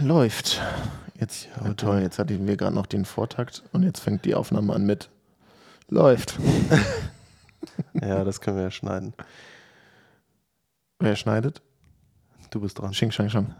[0.00, 0.60] läuft.
[1.18, 4.74] Jetzt, oh toll, jetzt hatten wir gerade noch den Vortakt und jetzt fängt die Aufnahme
[4.74, 5.10] an mit
[5.88, 6.38] läuft.
[8.00, 9.12] Ja, das können wir ja schneiden.
[10.98, 11.62] Wer schneidet?
[12.50, 12.92] Du bist dran.
[12.92, 13.54] Xing, Shang, Shang.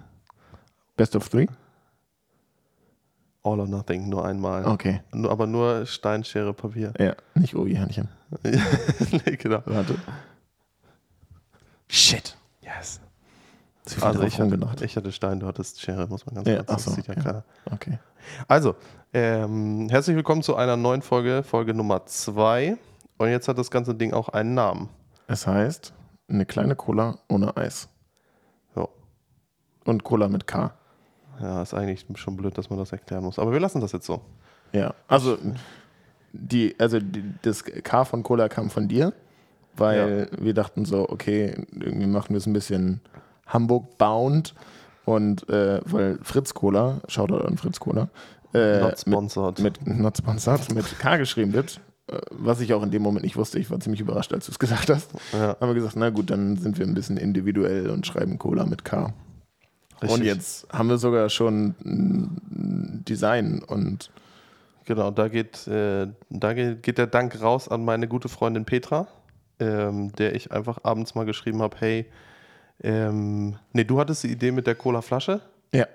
[0.96, 1.48] Best of three?
[3.42, 4.64] All or nothing, nur einmal.
[4.66, 5.02] Okay.
[5.12, 6.92] Nur, aber nur Stein, Schere, Papier.
[6.98, 8.08] Ja, nicht Obi-Hörnchen.
[8.42, 9.62] nee, genau.
[9.66, 9.96] Warte.
[11.88, 12.36] Shit.
[12.62, 13.00] Yes.
[13.88, 14.80] Viel Also ich hatte, rumgedacht.
[14.82, 17.42] ich hatte Stein, du hattest Schere, muss man ganz Ja, kurz Das so, ja ja.
[17.70, 17.98] Okay.
[18.48, 18.74] Also,
[19.14, 22.76] ähm, herzlich willkommen zu einer neuen Folge, Folge Nummer 2.
[23.18, 24.88] Und jetzt hat das ganze Ding auch einen Namen.
[25.28, 25.92] Es heißt,
[26.28, 27.88] eine kleine Cola ohne Eis.
[28.74, 28.88] Ja.
[29.84, 30.72] Und Cola mit K.
[31.40, 33.38] ja, ist eigentlich schon blöd, dass man das erklären muss.
[33.38, 34.20] Aber wir lassen das jetzt so.
[34.72, 35.38] Ja, also
[36.32, 39.12] die, also die, das K von Cola kam von dir,
[39.76, 43.00] weil wir dachten so, okay, irgendwie machen wir es ein bisschen
[43.46, 44.54] Hamburg-bound
[45.04, 48.08] und äh, weil Fritz Cola, Shoutout an Fritz Cola,
[48.54, 49.58] äh, Not sponsored.
[49.60, 53.24] Mit, mit not sponsored, mit K geschrieben wird, äh, was ich auch in dem Moment
[53.24, 53.58] nicht wusste.
[53.58, 55.10] Ich war ziemlich überrascht, als du es gesagt hast.
[55.32, 55.56] Ja.
[55.60, 58.84] Haben wir gesagt, na gut, dann sind wir ein bisschen individuell und schreiben Cola mit
[58.84, 59.12] K.
[60.00, 60.26] Und Richtig.
[60.26, 64.10] jetzt haben wir sogar schon ein Design und
[64.86, 69.08] Genau, da geht, äh, da geht, geht der Dank raus an meine gute Freundin Petra,
[69.58, 72.06] ähm, der ich einfach abends mal geschrieben habe, hey,
[72.82, 75.40] ähm, nee, du hattest die Idee mit der Cola-Flasche
[75.72, 75.86] ja,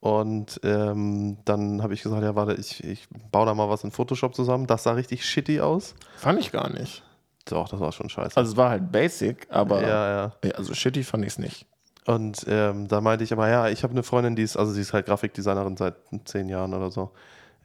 [0.00, 3.90] und ähm, dann habe ich gesagt, ja, warte, ich, ich baue da mal was in
[3.90, 4.66] Photoshop zusammen.
[4.66, 5.94] Das sah richtig shitty aus.
[6.16, 7.04] fand ich gar nicht.
[7.44, 8.36] Doch, das war schon scheiße.
[8.36, 10.50] Also es war halt basic, aber ja, ja.
[10.52, 11.66] also shitty fand ich es nicht.
[12.06, 14.80] Und ähm, da meinte ich aber, ja, ich habe eine Freundin, die ist, also sie
[14.80, 17.12] ist halt Grafikdesignerin seit zehn Jahren oder so.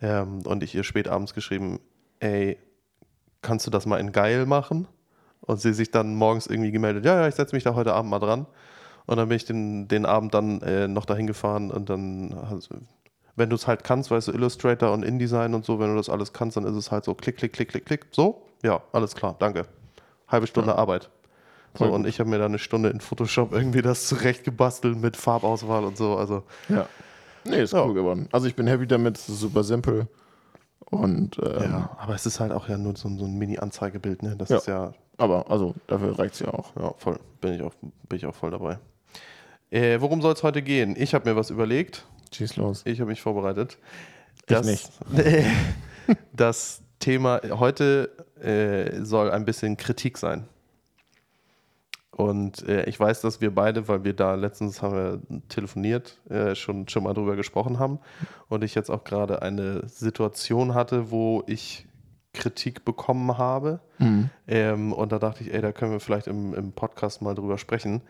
[0.02, 1.80] Ähm, und ich ihr spät abends geschrieben,
[2.20, 2.58] ey,
[3.42, 4.88] kannst du das mal in geil machen?
[5.48, 8.10] Und sie sich dann morgens irgendwie gemeldet, ja, ja, ich setze mich da heute Abend
[8.12, 8.46] mal dran.
[9.06, 12.76] Und dann bin ich den, den Abend dann äh, noch dahin gefahren und dann, also,
[13.36, 16.10] wenn du es halt kannst, weißt du, Illustrator und InDesign und so, wenn du das
[16.10, 18.08] alles kannst, dann ist es halt so klick, klick, klick, klick, klick.
[18.12, 19.66] So, ja, alles klar, danke.
[20.28, 21.12] Halbe Stunde Arbeit.
[21.78, 25.84] So, und ich habe mir dann eine Stunde in Photoshop irgendwie das zurechtgebastelt mit Farbauswahl
[25.84, 26.16] und so.
[26.16, 26.88] Also, Ja.
[27.48, 28.28] Nee, ist cool geworden.
[28.32, 30.08] Also ich bin happy damit, es ist super simpel.
[30.80, 34.24] Und ähm, ja, aber es ist halt auch ja nur so, ein- so ein Mini-Anzeigebild,
[34.24, 34.36] ne?
[34.36, 34.58] Das Ja.
[34.58, 36.76] ist ja, aber also dafür reicht es ja auch.
[36.76, 38.78] ja, voll, bin ich auch, bin ich auch voll dabei.
[39.72, 40.96] Äh, worum soll es heute gehen?
[40.98, 42.06] Ich habe mir was überlegt.
[42.32, 42.82] Schieß los.
[42.86, 43.78] Ich habe mich vorbereitet.
[44.48, 44.90] Ich nicht.
[46.34, 48.12] das Thema heute
[48.42, 50.48] äh, soll ein bisschen Kritik sein.
[52.12, 56.56] Und äh, ich weiß, dass wir beide, weil wir da letztens haben wir telefoniert, äh,
[56.56, 58.00] schon, schon mal drüber gesprochen haben.
[58.48, 61.86] Und ich jetzt auch gerade eine Situation hatte, wo ich
[62.36, 63.80] Kritik bekommen habe.
[63.98, 64.30] Mhm.
[64.48, 67.58] Ähm, und da dachte ich, ey, da können wir vielleicht im, im Podcast mal drüber
[67.58, 68.02] sprechen.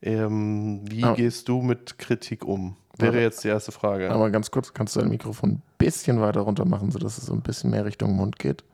[0.00, 1.14] Ähm, wie Ah.
[1.14, 2.76] gehst du mit Kritik um?
[2.98, 3.22] Wäre Warte.
[3.22, 4.10] jetzt die erste Frage.
[4.10, 7.32] Aber ganz kurz, kannst du dein Mikrofon ein bisschen weiter runter machen, sodass es so
[7.34, 8.64] ein bisschen mehr Richtung Mund geht?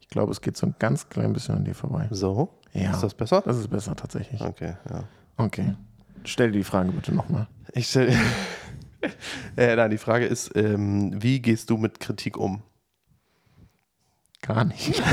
[0.00, 2.06] Ich glaube, es geht so ein ganz klein bisschen an dir vorbei.
[2.10, 2.50] So?
[2.72, 2.90] Ja.
[2.92, 3.42] Ist das besser?
[3.44, 4.40] Das ist besser tatsächlich.
[4.40, 5.04] Okay, ja.
[5.36, 5.74] Okay.
[6.24, 7.48] Stell dir die Frage bitte nochmal.
[7.72, 8.12] Ich stell,
[9.56, 12.62] äh, nein, die Frage ist, ähm, wie gehst du mit Kritik um?
[14.46, 15.02] Gar nicht.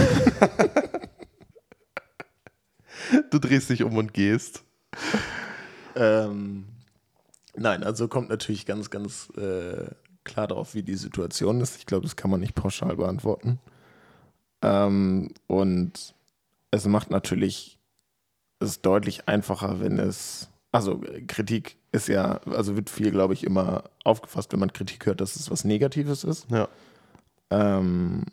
[3.29, 4.63] Du drehst dich um und gehst.
[5.95, 6.65] Ähm,
[7.55, 9.89] nein, also kommt natürlich ganz, ganz äh,
[10.23, 11.77] klar darauf, wie die Situation ist.
[11.77, 13.59] Ich glaube, das kann man nicht pauschal beantworten.
[14.61, 16.13] Ähm, und
[16.71, 17.79] es macht natürlich
[18.59, 23.85] es deutlich einfacher, wenn es, also Kritik ist ja, also wird viel, glaube ich, immer
[24.03, 26.49] aufgefasst, wenn man Kritik hört, dass es was Negatives ist.
[26.49, 26.69] Ja.
[27.49, 28.23] Ähm,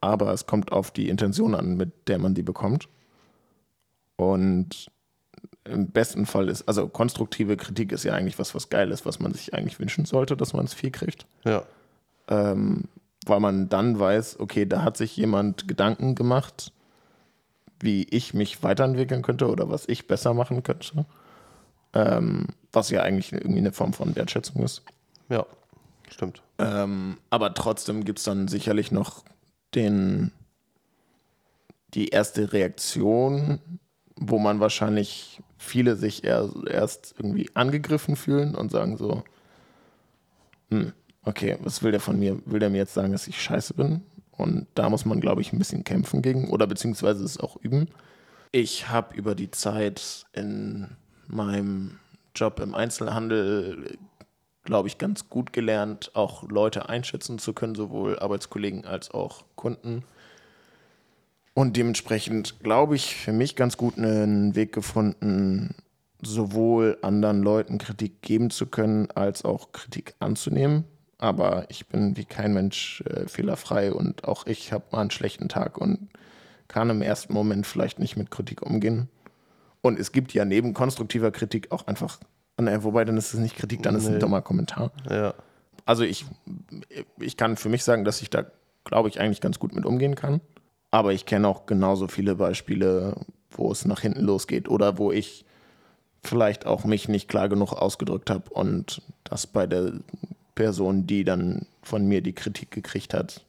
[0.00, 2.88] aber es kommt auf die Intention an, mit der man die bekommt.
[4.16, 4.90] Und
[5.64, 9.20] im besten Fall ist, also konstruktive Kritik ist ja eigentlich was, was geil ist, was
[9.20, 11.26] man sich eigentlich wünschen sollte, dass man es viel kriegt.
[11.44, 11.62] Ja.
[12.28, 12.84] Ähm,
[13.26, 16.72] weil man dann weiß, okay, da hat sich jemand Gedanken gemacht,
[17.80, 21.06] wie ich mich weiterentwickeln könnte oder was ich besser machen könnte.
[21.92, 24.82] Ähm, was ja eigentlich irgendwie eine Form von Wertschätzung ist.
[25.28, 25.46] Ja.
[26.10, 26.42] Stimmt.
[26.58, 29.24] Ähm, aber trotzdem gibt es dann sicherlich noch
[29.74, 30.32] den,
[31.94, 33.60] die erste Reaktion,
[34.16, 39.22] wo man wahrscheinlich viele sich eher, erst irgendwie angegriffen fühlen und sagen so,
[40.70, 40.92] hm,
[41.24, 42.40] okay, was will der von mir?
[42.46, 44.02] Will der mir jetzt sagen, dass ich scheiße bin?
[44.32, 47.88] Und da muss man, glaube ich, ein bisschen kämpfen gegen oder beziehungsweise es auch üben.
[48.52, 50.88] Ich habe über die Zeit in
[51.26, 51.98] meinem
[52.34, 53.98] Job im Einzelhandel
[54.68, 60.04] glaube ich, ganz gut gelernt, auch Leute einschätzen zu können, sowohl Arbeitskollegen als auch Kunden.
[61.54, 65.74] Und dementsprechend, glaube ich, für mich ganz gut einen Weg gefunden,
[66.20, 70.84] sowohl anderen Leuten Kritik geben zu können, als auch Kritik anzunehmen.
[71.16, 75.48] Aber ich bin wie kein Mensch äh, fehlerfrei und auch ich habe mal einen schlechten
[75.48, 76.10] Tag und
[76.68, 79.08] kann im ersten Moment vielleicht nicht mit Kritik umgehen.
[79.80, 82.20] Und es gibt ja neben konstruktiver Kritik auch einfach,
[82.58, 84.16] ne, wobei dann ist es nicht Kritik, dann ist es Nee.
[84.16, 84.90] ein dummer Kommentar.
[85.10, 85.34] Ja.
[85.84, 86.26] Also ich,
[87.18, 88.44] ich kann für mich sagen, dass ich da,
[88.84, 90.40] glaube ich, eigentlich ganz gut mit umgehen kann.
[90.90, 93.14] Aber ich kenne auch genauso viele Beispiele,
[93.50, 95.44] wo es nach hinten losgeht oder wo ich
[96.22, 99.92] vielleicht auch mich nicht klar genug ausgedrückt habe und das bei der
[100.54, 103.44] Person, die dann von mir die Kritik gekriegt hat,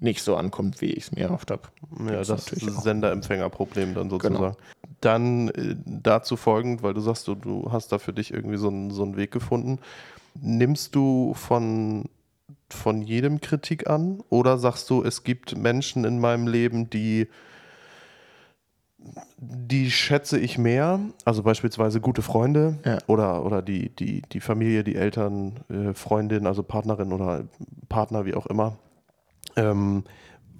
[0.00, 1.62] nicht so ankommt, wie ich es mir erhofft habe.
[2.06, 2.82] Ja, das natürlich auch.
[2.82, 4.36] Sender-Empfänger-Problem dann sozusagen.
[4.36, 4.56] Genau.
[5.00, 8.68] Dann äh, dazu folgend, weil du sagst, du, du hast da für dich irgendwie so
[8.68, 9.78] einen, so einen Weg gefunden.
[10.40, 12.06] Nimmst du von,
[12.68, 17.28] von jedem Kritik an oder sagst du, es gibt Menschen in meinem Leben, die,
[19.38, 22.98] die schätze ich mehr, also beispielsweise gute Freunde Ja.
[23.06, 27.44] oder, oder die, die, die Familie, die Eltern, äh, Freundin, also Partnerin oder
[27.88, 28.76] Partner, wie auch immer.
[29.56, 30.04] Ähm,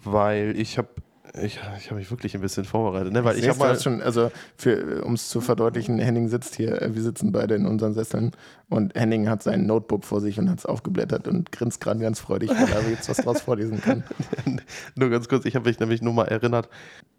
[0.05, 0.89] weil ich habe
[1.35, 3.25] ich, ich habe mich wirklich ein bisschen vorbereitet, ne?
[3.25, 4.31] weil ich, Ich habe mal schon, also
[5.03, 8.33] um es zu verdeutlichen, Henning sitzt hier, äh, wir sitzen beide in unseren Sesseln
[8.69, 12.21] und Henning hat sein Notebook vor sich und hat es aufgeblättert und grinst gerade ganz
[12.21, 14.05] freudig, weil er jetzt was draus vorlesen kann.
[14.95, 16.69] nur ganz kurz, ich habe mich nämlich nur mal erinnert,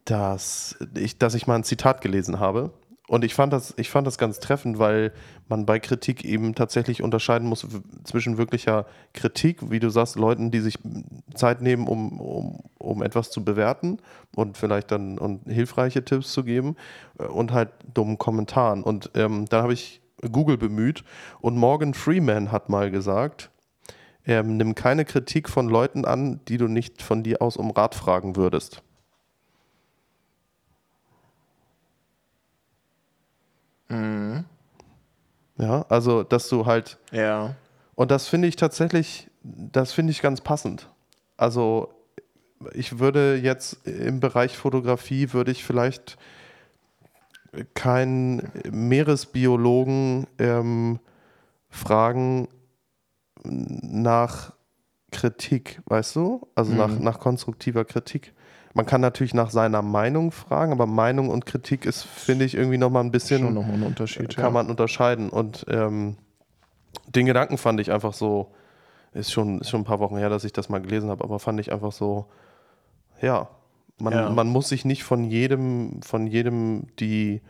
[0.05, 2.71] dass ich, dass ich mal ein Zitat gelesen habe.
[3.09, 5.11] Und ich fand, das, ich fand das ganz treffend, weil
[5.47, 7.67] man bei Kritik eben tatsächlich unterscheiden muss
[8.03, 10.77] zwischen wirklicher Kritik, wie du sagst, Leuten, die sich
[11.33, 13.97] Zeit nehmen, um, um, um etwas zu bewerten
[14.35, 16.75] und vielleicht dann und hilfreiche Tipps zu geben
[17.17, 18.83] äh, und halt dummen Kommentaren.
[18.83, 20.01] Und ähm, dann habe ich
[20.31, 21.03] Google bemüht
[21.41, 23.49] und Morgan Freeman hat mal gesagt,
[24.27, 27.95] ähm, nimm keine Kritik von Leuten an, die du nicht von dir aus um Rat
[27.95, 28.83] fragen würdest.
[35.57, 37.55] Ja, also, dass du halt, Ja.
[37.95, 40.89] und das finde ich tatsächlich, das finde ich ganz passend.
[41.37, 41.93] Also,
[42.73, 46.17] ich würde jetzt im Bereich Fotografie, würde ich vielleicht
[47.73, 50.99] keinen Meeresbiologen ähm,
[51.69, 52.47] fragen
[53.43, 54.53] nach
[55.11, 56.47] Kritik, weißt du?
[56.53, 57.03] Also nach, Mhm.
[57.03, 58.33] nach konstruktiver Kritik.
[58.73, 62.77] Man kann natürlich nach seiner Meinung fragen, aber Meinung und Kritik ist, finde ich, irgendwie
[62.77, 64.35] nochmal ein bisschen Schon nochmal ein Unterschied.
[64.37, 65.29] kann man unterscheiden.
[65.29, 66.17] Und ähm,
[67.07, 68.51] den Gedanken fand ich einfach so,
[69.13, 71.39] ist schon, ist schon ein paar Wochen her, dass ich das mal gelesen habe, aber
[71.39, 72.27] fand ich einfach so,
[73.21, 73.47] ja,
[73.97, 74.29] man, Ja.
[74.29, 77.41] man muss sich nicht von jedem, von jedem die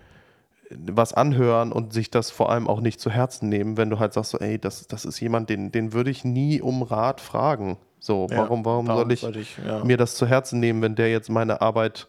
[0.71, 4.13] was anhören und sich das vor allem auch nicht zu Herzen nehmen, wenn du halt
[4.13, 7.77] sagst, so, ey, das, das ist jemand, den, den würde ich nie um Rat fragen.
[7.99, 9.83] So, Ja, warum, warum soll ich sollte ich ja.
[9.83, 12.07] mir das zu Herzen nehmen, wenn der jetzt meine Arbeit,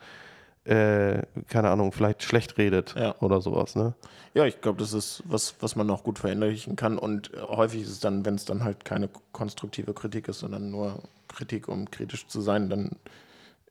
[0.64, 3.14] äh, keine Ahnung, vielleicht schlecht redet Ja.
[3.20, 3.94] oder sowas, ne?
[4.32, 6.98] Ja, ich glaube, das ist was, was man noch gut verinnerlichen kann.
[6.98, 10.70] Und äh, häufig ist es dann, wenn es dann halt keine konstruktive Kritik ist, sondern
[10.70, 12.90] nur Kritik, um kritisch zu sein, dann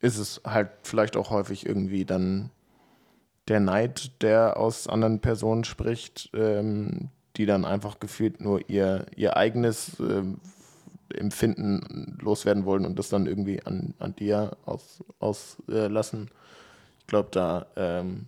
[0.02, 2.50] ist es halt vielleicht auch häufig irgendwie dann
[3.48, 9.38] der Neid, der aus anderen Personen spricht, ähm, die dann einfach gefühlt nur ihr, ihr
[9.38, 10.40] eigenes ähm,
[11.14, 15.06] Empfinden loswerden wollen und das dann irgendwie an, an dir auslassen.
[15.20, 15.90] Aus, äh,
[17.00, 18.28] ich glaube, da ähm,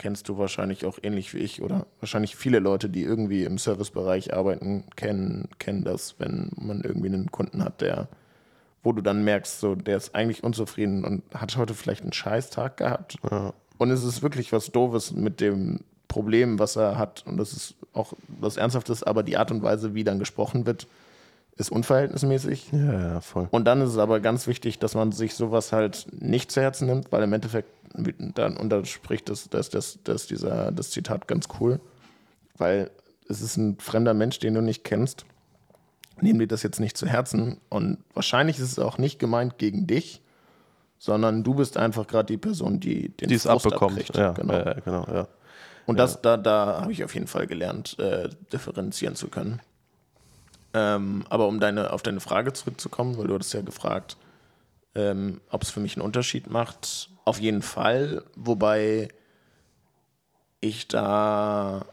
[0.00, 4.34] kennst du wahrscheinlich auch ähnlich wie ich oder wahrscheinlich viele Leute, die irgendwie im Servicebereich
[4.34, 8.08] arbeiten, kennen, kennen das, wenn man irgendwie einen Kunden hat, der,
[8.82, 12.78] wo du dann merkst, so, der ist eigentlich unzufrieden und hat heute vielleicht einen Scheißtag
[12.78, 13.16] gehabt.
[13.30, 13.52] Ja.
[13.76, 17.22] Und es ist wirklich was Doofes mit dem Problem, was er hat.
[17.26, 20.86] Und das ist auch was Ernsthaftes, aber die Art und Weise, wie dann gesprochen wird,
[21.60, 22.72] ist unverhältnismäßig.
[22.72, 23.46] Ja, ja, voll.
[23.50, 26.86] Und dann ist es aber ganz wichtig, dass man sich sowas halt nicht zu Herzen
[26.86, 27.68] nimmt, weil im Endeffekt
[28.34, 31.80] dann unterspricht das, das, das, das, dieser, das Zitat ganz cool,
[32.56, 32.90] weil
[33.28, 35.26] es ist ein fremder Mensch, den du nicht kennst.
[36.20, 39.86] Nehm dir das jetzt nicht zu Herzen und wahrscheinlich ist es auch nicht gemeint gegen
[39.86, 40.20] dich,
[40.98, 43.92] sondern du bist einfach gerade die Person, die den Die es abbekommt.
[43.98, 44.16] abkriegt.
[44.16, 44.52] Ja, genau.
[44.52, 45.28] ja, ja, genau, ja.
[45.86, 49.60] Und das, da, da habe ich auf jeden Fall gelernt, äh, differenzieren zu können.
[50.72, 54.16] Ähm, aber um deine, auf deine Frage zurückzukommen, weil du hattest ja gefragt,
[54.94, 57.10] ähm, ob es für mich einen Unterschied macht.
[57.24, 59.08] Auf jeden Fall, wobei
[60.60, 61.86] ich da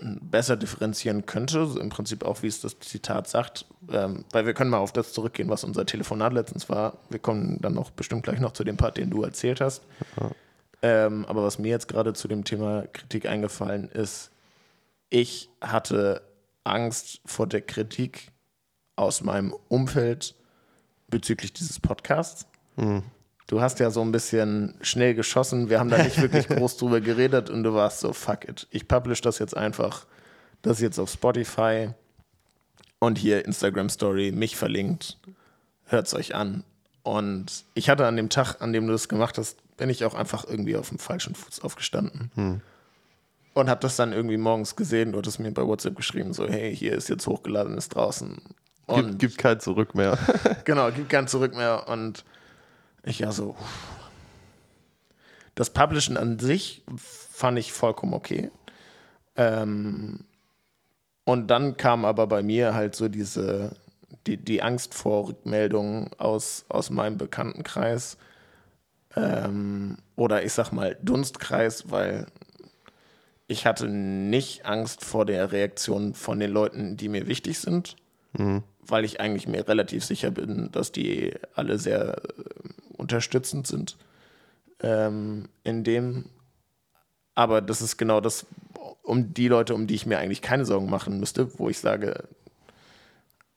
[0.00, 4.54] besser differenzieren könnte, so im Prinzip auch, wie es das Zitat sagt, ähm, weil wir
[4.54, 6.98] können mal auf das zurückgehen, was unser Telefonat letztens war.
[7.08, 9.82] Wir kommen dann noch bestimmt gleich noch zu dem Part, den du erzählt hast.
[10.82, 14.32] Ähm, aber was mir jetzt gerade zu dem Thema Kritik eingefallen ist,
[15.08, 16.22] ich hatte
[16.64, 18.32] Angst vor der Kritik
[18.96, 20.34] aus meinem Umfeld
[21.08, 22.46] bezüglich dieses Podcasts.
[23.46, 25.68] du hast ja so ein bisschen schnell geschossen.
[25.68, 28.66] Wir haben da nicht wirklich groß drüber geredet und du warst so, fuck it.
[28.70, 30.06] Ich publish das jetzt einfach.
[30.62, 31.90] Das jetzt auf Spotify
[32.98, 35.18] und hier Instagram Story, mich verlinkt.
[35.86, 36.64] Hört's euch an.
[37.02, 40.14] Und ich hatte an dem Tag, an dem du das gemacht hast, bin ich auch
[40.14, 42.30] einfach irgendwie auf dem falschen Fuß aufgestanden.
[42.36, 42.60] Hm.
[43.54, 45.12] Und habe das dann irgendwie morgens gesehen.
[45.12, 48.40] Du hattest mir bei WhatsApp geschrieben, so, hey, hier ist jetzt hochgeladen, ist draußen.
[48.86, 50.18] Und gibt, gibt kein Zurück mehr.
[50.64, 51.88] genau, gibt kein Zurück mehr.
[51.88, 52.24] Und
[53.02, 53.56] ich ja so.
[55.54, 58.50] Das Publishen an sich fand ich vollkommen okay.
[59.36, 60.24] Ähm,
[61.24, 63.76] und dann kam aber bei mir halt so diese,
[64.26, 68.16] die, die Angst vor Rückmeldungen aus, aus meinem Bekanntenkreis.
[69.14, 72.26] Ähm, oder ich sag mal Dunstkreis, weil
[73.52, 77.96] ich hatte nicht Angst vor der Reaktion von den Leuten, die mir wichtig sind,
[78.32, 78.62] mhm.
[78.80, 82.42] weil ich eigentlich mir relativ sicher bin, dass die alle sehr äh,
[82.96, 83.96] unterstützend sind
[84.80, 86.24] ähm, in dem.
[87.34, 88.46] Aber das ist genau das,
[89.02, 92.24] um die Leute, um die ich mir eigentlich keine Sorgen machen müsste, wo ich sage,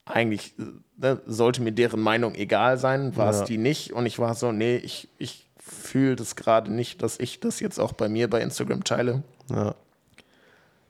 [0.05, 0.53] eigentlich
[0.97, 3.45] ne, sollte mir deren Meinung egal sein, war es ja.
[3.45, 3.93] die nicht.
[3.93, 7.79] Und ich war so, nee, ich, ich fühle das gerade nicht, dass ich das jetzt
[7.79, 9.23] auch bei mir bei Instagram teile.
[9.49, 9.75] Ja.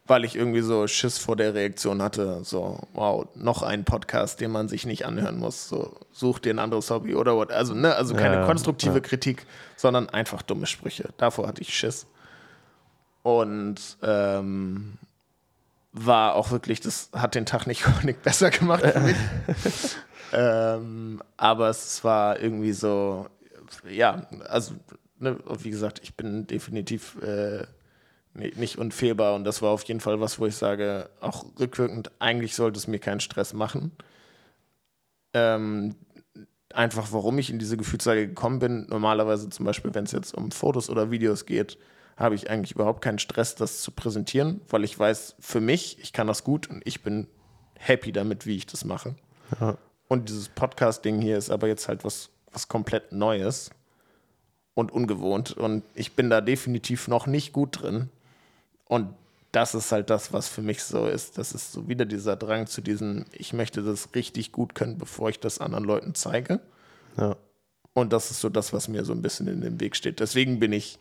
[0.07, 4.51] Weil ich irgendwie so Schiss vor der Reaktion hatte, so, wow, noch ein Podcast, den
[4.51, 5.67] man sich nicht anhören muss.
[5.67, 7.51] So, such dir ein anderes Hobby oder what.
[7.51, 11.09] Also, ne, also keine ja, konstruktive Kritik, sondern einfach dumme Sprüche.
[11.17, 12.05] Davor hatte ich Schiss.
[13.23, 14.99] Und ähm,
[15.91, 19.15] war auch wirklich, das hat den Tag nicht, nicht besser gemacht für mich.
[20.33, 23.27] ähm, aber es war irgendwie so,
[23.89, 24.75] ja, also,
[25.19, 27.65] ne, wie gesagt, ich bin definitiv äh,
[28.35, 32.55] nicht unfehlbar und das war auf jeden Fall was, wo ich sage, auch rückwirkend, eigentlich
[32.55, 33.91] sollte es mir keinen Stress machen.
[35.33, 35.95] Ähm,
[36.73, 38.87] einfach, warum ich in diese Gefühlslage gekommen bin.
[38.89, 41.77] Normalerweise zum Beispiel, wenn es jetzt um Fotos oder Videos geht,
[42.17, 46.13] habe ich eigentlich überhaupt keinen Stress, das zu präsentieren, weil ich weiß, für mich, ich
[46.13, 47.27] kann das gut und ich bin
[47.77, 49.15] happy damit, wie ich das mache.
[49.59, 49.77] Ja.
[50.07, 53.69] Und dieses Podcast-Ding hier ist aber jetzt halt was, was komplett Neues
[54.75, 55.51] und ungewohnt.
[55.51, 58.09] Und ich bin da definitiv noch nicht gut drin.
[58.85, 59.13] Und
[59.51, 61.37] das ist halt das, was für mich so ist.
[61.37, 65.29] Das ist so wieder dieser Drang zu diesem, ich möchte das richtig gut können, bevor
[65.29, 66.59] ich das anderen Leuten zeige.
[67.17, 67.35] Ja.
[67.93, 70.19] Und das ist so das, was mir so ein bisschen in den Weg steht.
[70.19, 70.99] Deswegen bin ich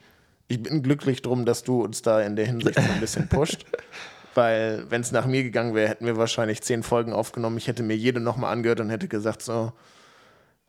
[0.48, 3.64] ich bin glücklich drum, dass du uns da in der Hinsicht so ein bisschen pusht.
[4.34, 7.56] Weil, wenn es nach mir gegangen wäre, hätten wir wahrscheinlich zehn Folgen aufgenommen.
[7.56, 9.72] Ich hätte mir jede nochmal angehört und hätte gesagt, so,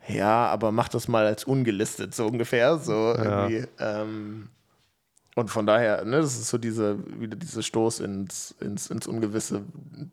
[0.08, 2.78] ja, aber mach das mal als ungelistet, so ungefähr.
[2.78, 3.50] So ja.
[3.80, 4.50] ähm,
[5.36, 9.64] und von daher, ne, das ist so diese, wieder dieser Stoß ins, ins, ins Ungewisse,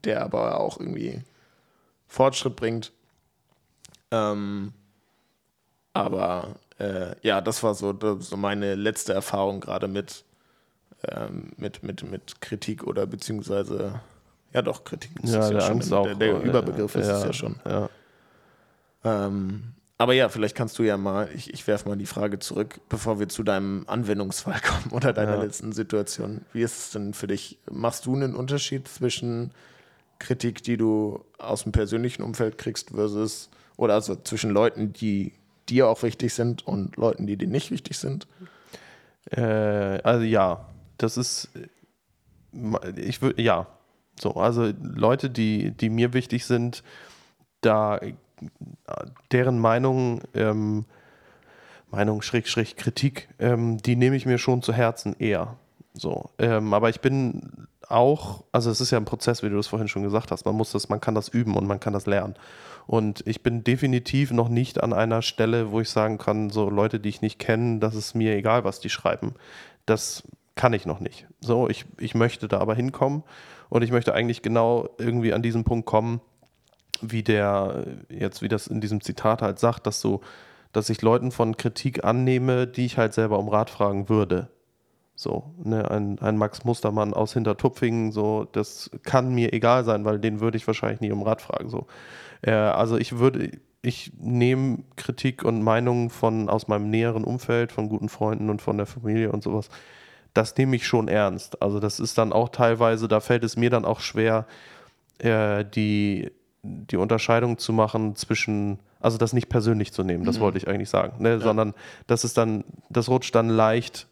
[0.05, 1.23] der aber auch irgendwie
[2.09, 2.93] Fortschritt bringt.
[4.11, 4.73] Ähm,
[5.93, 10.25] aber äh, ja, das war so, so meine letzte Erfahrung gerade mit,
[11.07, 14.01] ähm, mit, mit, mit Kritik oder beziehungsweise,
[14.53, 17.57] ja doch, Kritik ist ja, ja schon, der, der Überbegriff ist ja, es ja schon.
[17.65, 17.89] Ja.
[19.05, 22.81] Ähm, aber ja, vielleicht kannst du ja mal, ich, ich werfe mal die Frage zurück,
[22.89, 25.43] bevor wir zu deinem Anwendungsfall kommen oder deiner ja.
[25.43, 26.43] letzten Situation.
[26.53, 27.59] Wie ist es denn für dich?
[27.71, 29.53] Machst du einen Unterschied zwischen
[30.19, 35.33] Kritik, die du aus dem persönlichen Umfeld kriegst, versus, oder also zwischen Leuten, die
[35.69, 38.27] dir auch wichtig sind und Leuten, die dir nicht wichtig sind?
[39.31, 39.41] Äh,
[40.03, 40.69] also ja,
[40.99, 41.49] das ist,
[42.97, 43.67] ich würde, ja,
[44.21, 46.83] so, also Leute, die, die mir wichtig sind,
[47.61, 48.01] da
[49.31, 50.85] deren Meinung, ähm,
[51.91, 55.57] Meinung, Schräg, Schräg, Kritik, ähm, die nehme ich mir schon zu Herzen eher.
[55.95, 59.67] So, ähm, aber ich bin auch, also es ist ja ein Prozess, wie du das
[59.67, 60.47] vorhin schon gesagt hast.
[60.47, 62.35] Man muss das, man kann das üben und man kann das lernen.
[62.87, 66.99] Und ich bin definitiv noch nicht an einer Stelle, wo ich sagen kann, so Leute,
[66.99, 69.35] die ich nicht kenne, das ist mir egal, was die schreiben.
[69.87, 71.27] Das kann ich noch nicht.
[71.41, 73.23] So, ich, ich möchte da aber hinkommen
[73.69, 76.21] und ich möchte eigentlich genau irgendwie an diesen Punkt kommen,
[77.03, 80.21] wie der jetzt, wie das in diesem Zitat halt sagt, dass so,
[80.73, 84.49] dass ich Leuten von Kritik annehme, die ich halt selber um Rat fragen würde.
[85.15, 90.19] So, ne, ein, ein Max Mustermann aus Hintertupfingen, so, das kann mir egal sein, weil
[90.19, 91.69] den würde ich wahrscheinlich nie um Rat fragen.
[91.69, 91.87] So.
[92.41, 93.51] Äh, also ich würde,
[93.83, 98.79] ich nehme Kritik und Meinungen von aus meinem näheren Umfeld, von guten Freunden und von
[98.79, 99.69] der Familie und sowas.
[100.35, 101.61] Das nehme ich schon ernst.
[101.61, 104.47] Also das ist dann auch teilweise, da fällt es mir dann auch schwer,
[105.19, 106.33] äh, die,
[106.63, 110.43] die Unterscheidung zu machen zwischen, also das nicht persönlich zu nehmen, das mhm.
[110.43, 111.31] wollte ich eigentlich sagen, ne?
[111.31, 111.41] Ja.
[111.41, 111.75] sondern
[112.07, 114.07] das ist dann, das rutscht dann leicht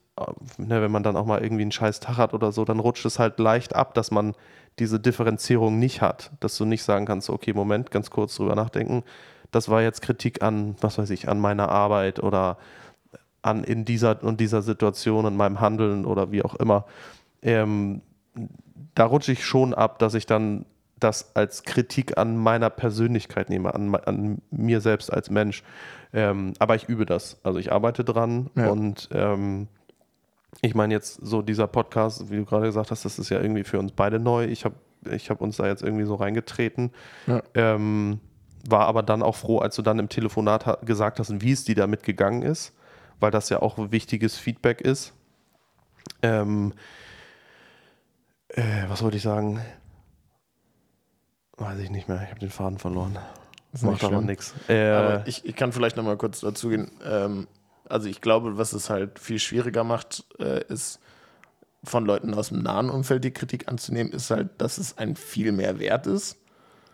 [0.59, 3.05] ne, wenn man dann auch mal irgendwie einen scheiß Tag hat oder so, dann rutscht
[3.07, 4.35] es halt leicht ab, dass man
[4.79, 6.31] diese Differenzierung nicht hat.
[6.41, 9.03] Dass du nicht sagen kannst, okay, Moment, ganz kurz drüber nachdenken.
[9.51, 12.59] Das war jetzt Kritik an, was weiß ich, an meiner Arbeit oder
[13.43, 16.87] an in dieser und dieser Situation, in meinem Handeln oder wie auch immer.
[17.43, 18.03] Ähm,
[18.95, 20.67] da rutsche ich schon ab, dass ich dann
[21.01, 25.63] das als Kritik an meiner Persönlichkeit nehme, an, an mir selbst als Mensch.
[26.13, 27.39] Ähm, aber ich übe das.
[27.43, 28.69] Also ich arbeite dran Ja.
[28.69, 29.69] und ähm,
[30.63, 33.65] ich meine jetzt so dieser Podcast, wie du gerade gesagt hast, das ist ja irgendwie
[33.65, 34.45] für uns beide neu.
[34.45, 34.75] Ich habe
[35.11, 36.91] ich hab uns da jetzt irgendwie so reingetreten.
[37.27, 37.43] Ja.
[37.55, 38.21] Ähm,
[38.69, 41.75] war aber dann auch froh, als du dann im Telefonat gesagt hast, wie es dir
[41.77, 42.75] damit gegangen ist,
[43.19, 45.15] weil das ja auch wichtiges Feedback ist.
[46.23, 46.75] Ähm,
[48.49, 49.61] äh, was wollte ich sagen?
[51.61, 52.23] Weiß ich nicht mehr.
[52.23, 53.19] Ich habe den Faden verloren.
[53.73, 54.55] Nicht Macht aber nichts.
[54.69, 56.91] Äh, Aber ich, ich kann vielleicht noch mal kurz dazu gehen.
[57.05, 57.47] Ähm,
[57.89, 61.01] also ich glaube, was es halt viel schwieriger macht, äh, ist
[61.85, 65.53] von Leuten aus dem nahen Umfeld die Kritik anzunehmen, ist halt, dass es ein viel
[65.53, 66.39] mehr wert ist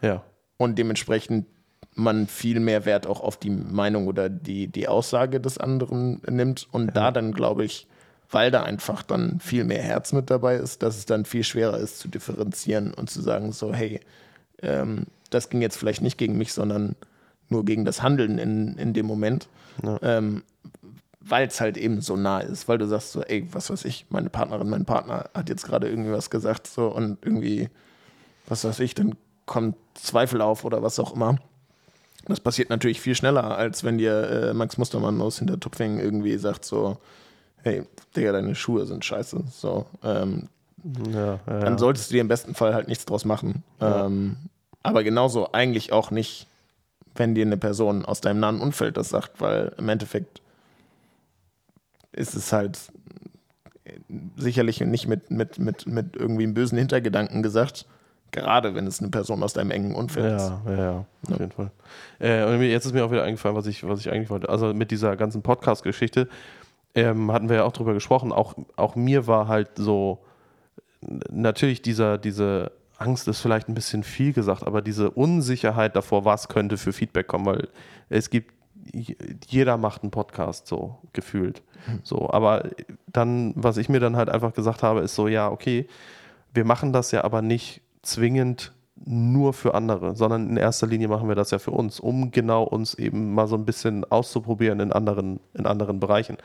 [0.02, 0.22] ja.
[0.58, 1.46] und dementsprechend
[1.94, 6.68] man viel mehr Wert auch auf die Meinung oder die, die Aussage des anderen nimmt
[6.70, 7.88] und da dann glaube ich,
[8.30, 11.78] weil da einfach dann viel mehr Herz mit dabei ist, dass es dann viel schwerer
[11.78, 14.00] ist zu differenzieren und zu sagen so, hey,
[14.62, 16.94] ähm, das ging jetzt vielleicht nicht gegen mich, sondern
[17.48, 19.48] nur gegen das Handeln in, in dem Moment,
[19.82, 19.98] Ja.
[20.02, 20.42] ähm,
[21.20, 24.06] weil es halt eben so nah ist, weil du sagst so, ey, was weiß ich,
[24.10, 27.68] meine Partnerin, mein Partner hat jetzt gerade irgendwie was gesagt so und irgendwie,
[28.46, 31.36] was weiß ich, dann kommt Zweifel auf oder was auch immer.
[32.28, 36.64] Das passiert natürlich viel schneller, als wenn dir äh, Max Mustermann aus Hintertupfingen irgendwie sagt
[36.64, 36.98] so,
[37.62, 37.82] hey,
[38.16, 39.44] Digga, deine Schuhe sind scheiße.
[39.50, 40.48] So, ähm,
[41.12, 41.78] Ja, ja, dann ja.
[41.78, 43.64] solltest du dir im besten Fall halt nichts draus machen.
[43.80, 44.36] Ähm,
[44.82, 46.46] aber genauso eigentlich auch nicht,
[47.14, 50.42] wenn dir eine Person aus deinem nahen Umfeld das sagt, weil im Endeffekt
[52.12, 52.78] ist es halt
[54.36, 57.86] sicherlich nicht mit, mit, mit, mit irgendwie einem bösen Hintergedanken gesagt,
[58.30, 60.48] gerade wenn es eine Person aus deinem engen Umfeld ist.
[60.48, 61.70] Ja, ja, ja, auf jeden Fall.
[62.18, 64.48] Äh, und jetzt ist mir auch wieder eingefallen, was ich, was ich eigentlich wollte.
[64.48, 66.28] Also mit dieser ganzen Podcast-Geschichte
[66.94, 68.32] ähm, hatten wir ja auch drüber gesprochen.
[68.32, 70.18] Auch, auch mir war halt so,
[71.30, 76.48] natürlich dieser, diese Angst ist vielleicht ein bisschen viel gesagt, aber diese Unsicherheit davor, was
[76.48, 77.68] könnte für Feedback kommen, weil
[78.08, 78.52] es gibt,
[79.46, 81.62] jeder macht einen Podcast so gefühlt.
[82.02, 82.70] So, aber
[83.06, 85.86] dann, was ich mir dann halt einfach gesagt habe, ist so, ja, okay,
[86.54, 88.72] wir machen das ja aber nicht zwingend
[89.04, 92.62] nur für andere, sondern in erster Linie machen wir das ja für uns, um genau
[92.62, 96.38] uns eben mal so ein bisschen auszuprobieren in anderen, in anderen Bereichen.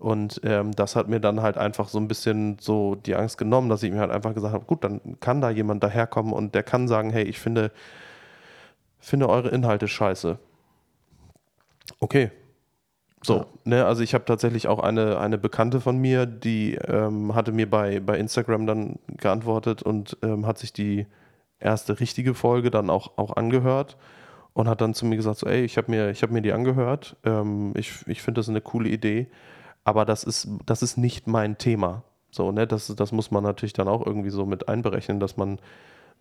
[0.00, 3.68] Und ähm, das hat mir dann halt einfach so ein bisschen so die Angst genommen,
[3.68, 6.62] dass ich mir halt einfach gesagt habe, gut, dann kann da jemand daherkommen und der
[6.62, 7.70] kann sagen, hey, ich finde,
[8.98, 10.38] finde eure Inhalte scheiße.
[12.00, 12.30] Okay.
[13.22, 13.46] So, Ja.
[13.64, 17.68] ne, also ich habe tatsächlich auch eine, eine Bekannte von mir, die ähm, hatte mir
[17.68, 21.06] bei, bei Instagram dann geantwortet und ähm, hat sich die
[21.58, 23.98] erste richtige Folge dann auch, auch angehört
[24.54, 26.52] und hat dann zu mir gesagt, so, ey, ich habe mir, ich hab mir die
[26.52, 29.26] angehört, ähm, ich, ich finde das eine coole Idee,
[29.84, 32.04] aber das ist, das ist nicht mein Thema.
[32.30, 35.58] So, ne, das, das muss man natürlich dann auch irgendwie so mit einberechnen, dass man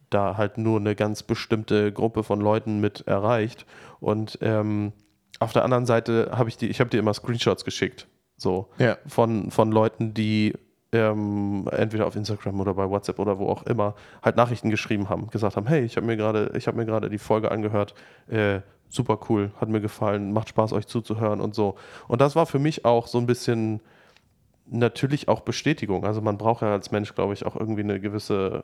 [0.10, 3.66] da halt nur eine ganz bestimmte Gruppe von Leuten mit erreicht.
[4.00, 4.92] Und ähm,
[5.40, 8.98] auf der anderen Seite habe ich die, ich habe dir immer Screenshots geschickt, so Ja.
[9.06, 10.54] von, von Leuten, die
[10.92, 13.94] ähm, entweder auf Instagram oder bei WhatsApp oder wo auch immer
[14.24, 17.10] halt Nachrichten geschrieben haben, gesagt haben, hey, ich habe mir gerade, ich habe mir gerade
[17.12, 17.94] die Folge angehört,
[18.28, 21.76] äh, super cool, hat mir gefallen, macht Spaß euch zuzuhören und so.
[22.08, 23.82] Und das war für mich auch so ein bisschen
[24.72, 26.06] natürlich auch Bestätigung.
[26.06, 28.64] Also man braucht ja als Mensch, glaube ich, auch irgendwie eine gewisse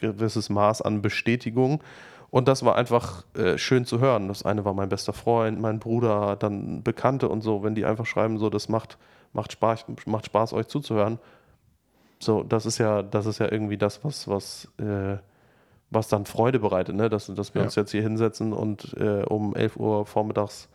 [0.00, 1.82] gewisses Maß an Bestätigung.
[2.30, 4.28] Und das war einfach äh, schön zu hören.
[4.28, 8.06] Das eine war mein bester Freund, mein Bruder, dann Bekannte und so, wenn die einfach
[8.06, 8.98] schreiben, so, das macht,
[9.32, 11.20] macht, Spaß, macht Spaß, euch zuzuhören.
[12.18, 15.18] So, das ist ja, das ist ja irgendwie das, was, was, äh,
[15.94, 17.08] was dann Freude bereitet, ne?
[17.08, 17.66] dass, dass wir Ja.
[17.66, 20.68] uns jetzt hier hinsetzen und äh, um 11 Uhr vormittags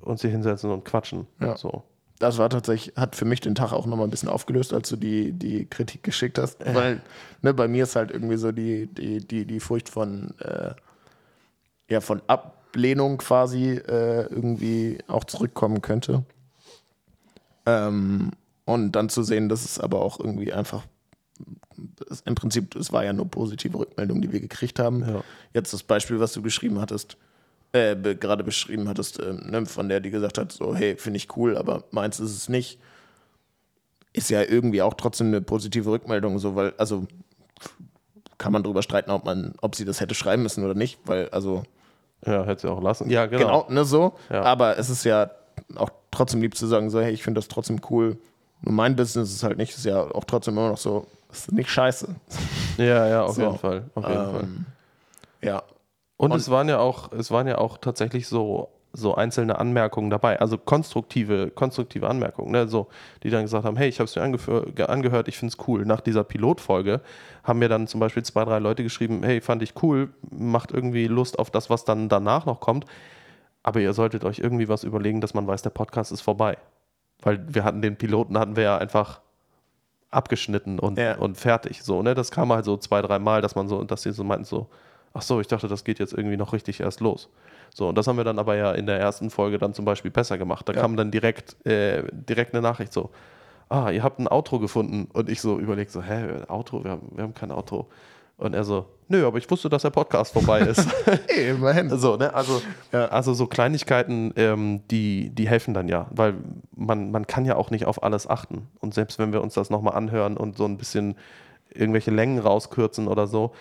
[0.00, 1.26] uns hier hinsetzen und quatschen.
[1.40, 1.56] Ja.
[1.56, 1.82] So.
[2.18, 4.96] das war tatsächlich, hat für mich den Tag auch nochmal ein bisschen aufgelöst, als du
[4.96, 6.64] die, die Kritik geschickt hast.
[6.64, 7.02] Weil
[7.42, 10.74] ne, bei mir ist halt irgendwie so die, die, die, die Furcht von, äh,
[11.90, 16.24] ja, von Ablehnung quasi äh, irgendwie auch zurückkommen könnte.
[17.66, 18.30] Ähm,
[18.64, 20.84] und dann zu sehen, dass es aber auch irgendwie einfach,
[22.24, 25.00] im Prinzip, es war ja nur positive Rückmeldung, die wir gekriegt haben.
[25.00, 25.22] Ja.
[25.54, 27.16] Jetzt das Beispiel, was du geschrieben hattest,
[27.72, 31.18] äh, be- gerade beschrieben hattest, ähm, ne, von der, die gesagt hat, so, hey, finde
[31.18, 32.78] ich cool, aber meins ist es nicht,
[34.12, 37.06] ist ja irgendwie auch trotzdem eine positive Rückmeldung, so, weil, also
[38.38, 41.28] kann man drüber streiten, ob man, ob sie das hätte schreiben müssen oder nicht, weil,
[41.30, 41.64] also,
[42.24, 43.10] Ja, hätte sie auch lassen.
[43.10, 43.44] Ja, genau.
[43.64, 44.42] genau, ne, so, Ja.
[44.42, 45.30] aber es ist ja
[45.74, 48.16] auch trotzdem lieb zu sagen, so, hey, ich finde das trotzdem cool,
[48.62, 51.70] nur mein Business ist halt nicht, ist ja auch trotzdem immer noch so, ist nicht
[51.70, 52.14] scheiße.
[52.78, 53.42] Ja, ja, auf So.
[53.42, 53.84] jeden Fall.
[53.94, 54.42] Auf jeden Fall.
[54.42, 54.66] Ähm,
[55.42, 55.62] ja,
[56.16, 58.68] Und, und- es waren ja auch, es waren ja auch tatsächlich so
[58.98, 62.66] so einzelne Anmerkungen dabei, also konstruktive, konstruktive Anmerkungen, ne?
[62.66, 62.86] so,
[63.22, 64.22] die dann gesagt haben, hey, ich habe es mir
[64.88, 65.84] angehört, ich finde es cool.
[65.84, 67.02] Nach dieser Pilotfolge
[67.44, 71.08] haben mir dann zum Beispiel zwei, drei Leute geschrieben, hey, fand ich cool, macht irgendwie
[71.08, 72.86] Lust auf das, was dann danach noch kommt,
[73.62, 76.56] aber ihr solltet euch irgendwie was überlegen, dass man weiß, der Podcast ist vorbei.
[77.20, 79.20] Weil wir hatten den Piloten, hatten wir ja einfach
[80.16, 81.16] abgeschnitten und, Ja.
[81.18, 81.82] und fertig.
[81.82, 82.14] So, ne?
[82.14, 84.66] Das kam halt so zwei, drei Mal, dass man so, dass sie so meinten, so,
[85.14, 87.28] ach so, ich dachte, das geht jetzt irgendwie noch richtig erst los.
[87.74, 90.10] So, und das haben wir dann aber ja in der ersten Folge dann zum Beispiel
[90.10, 90.68] besser gemacht.
[90.68, 90.80] Da Ja.
[90.80, 93.10] kam dann direkt, äh, direkt eine Nachricht so,
[93.68, 95.08] ah, ihr habt ein Outro gefunden.
[95.12, 96.82] Und ich so überlegt so, hä, Outro?
[96.84, 97.86] Wir haben, wir haben kein Outro.
[98.38, 100.86] Und er so, nö, aber ich wusste, dass der Podcast vorbei ist.
[101.36, 101.88] Immerhin.
[101.98, 102.34] So, ne?
[102.34, 102.60] Also,
[102.92, 103.06] Ja.
[103.06, 106.34] also so Kleinigkeiten, ähm, die, die helfen dann ja, weil
[106.74, 108.68] man, man kann ja auch nicht auf alles achten.
[108.80, 111.16] Und selbst wenn wir uns das nochmal anhören und so ein bisschen
[111.72, 113.52] irgendwelche Längen rauskürzen oder so,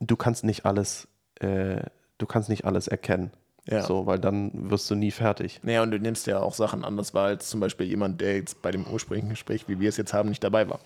[0.00, 1.08] du kannst nicht alles,
[1.40, 1.80] äh,
[2.18, 3.30] du kannst nicht alles erkennen.
[3.68, 3.82] Ja.
[3.82, 5.60] So, weil dann wirst du nie fertig.
[5.64, 8.62] Naja, und du nimmst ja auch Sachen anders wahr als zum Beispiel jemand, der jetzt
[8.62, 10.78] bei dem ursprünglichen Gespräch, wie wir es jetzt haben, nicht dabei war.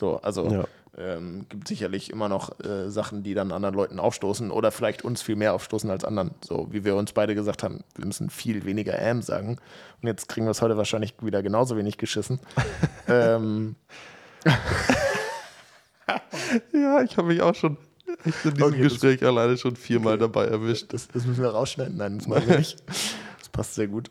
[0.00, 0.64] So, also Ja.
[0.96, 5.20] ähm, gibt sicherlich immer noch äh, Sachen, die dann anderen Leuten aufstoßen oder vielleicht uns
[5.20, 6.30] viel mehr aufstoßen als anderen.
[6.42, 9.58] So wie wir uns beide gesagt haben, wir müssen viel weniger M sagen.
[10.00, 12.40] Und jetzt kriegen wir es heute wahrscheinlich wieder genauso wenig geschissen.
[13.08, 13.76] ähm,
[16.72, 17.76] Ja, ich habe mich auch schon
[18.24, 20.92] echt in diesem Okay, Gespräch alleine schon viermal dabei erwischt.
[20.92, 21.96] das, das müssen wir rausschneiden.
[21.96, 22.82] Nein, das machen wir nicht.
[23.38, 24.10] Das passt sehr gut.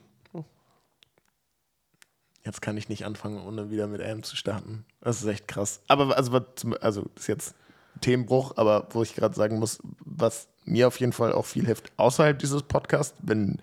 [2.50, 4.84] Jetzt kann ich nicht anfangen, ohne wieder mit AM zu starten.
[5.02, 5.82] Das ist echt krass.
[5.88, 6.42] Aber also, was
[6.82, 7.56] also das ist jetzt
[8.02, 11.92] Themenbruch, aber wo ich gerade sagen muss, was mir auf jeden Fall auch viel hilft,
[11.98, 13.60] außerhalb dieses Podcasts, wenn,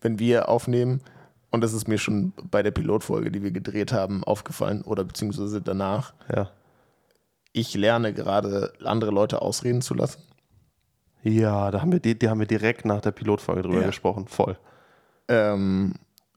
[0.00, 1.00] wenn wir aufnehmen,
[1.52, 5.62] und das ist mir schon bei der Pilotfolge, die wir gedreht haben, aufgefallen oder beziehungsweise
[5.62, 6.50] danach, Ja.
[7.52, 10.20] ich lerne gerade andere Leute ausreden zu lassen.
[11.22, 13.86] Ja, da haben wir, die, die haben wir direkt nach der Pilotfolge drüber Ja.
[13.86, 14.26] gesprochen.
[14.26, 14.58] Voll.
[15.28, 15.94] Ähm,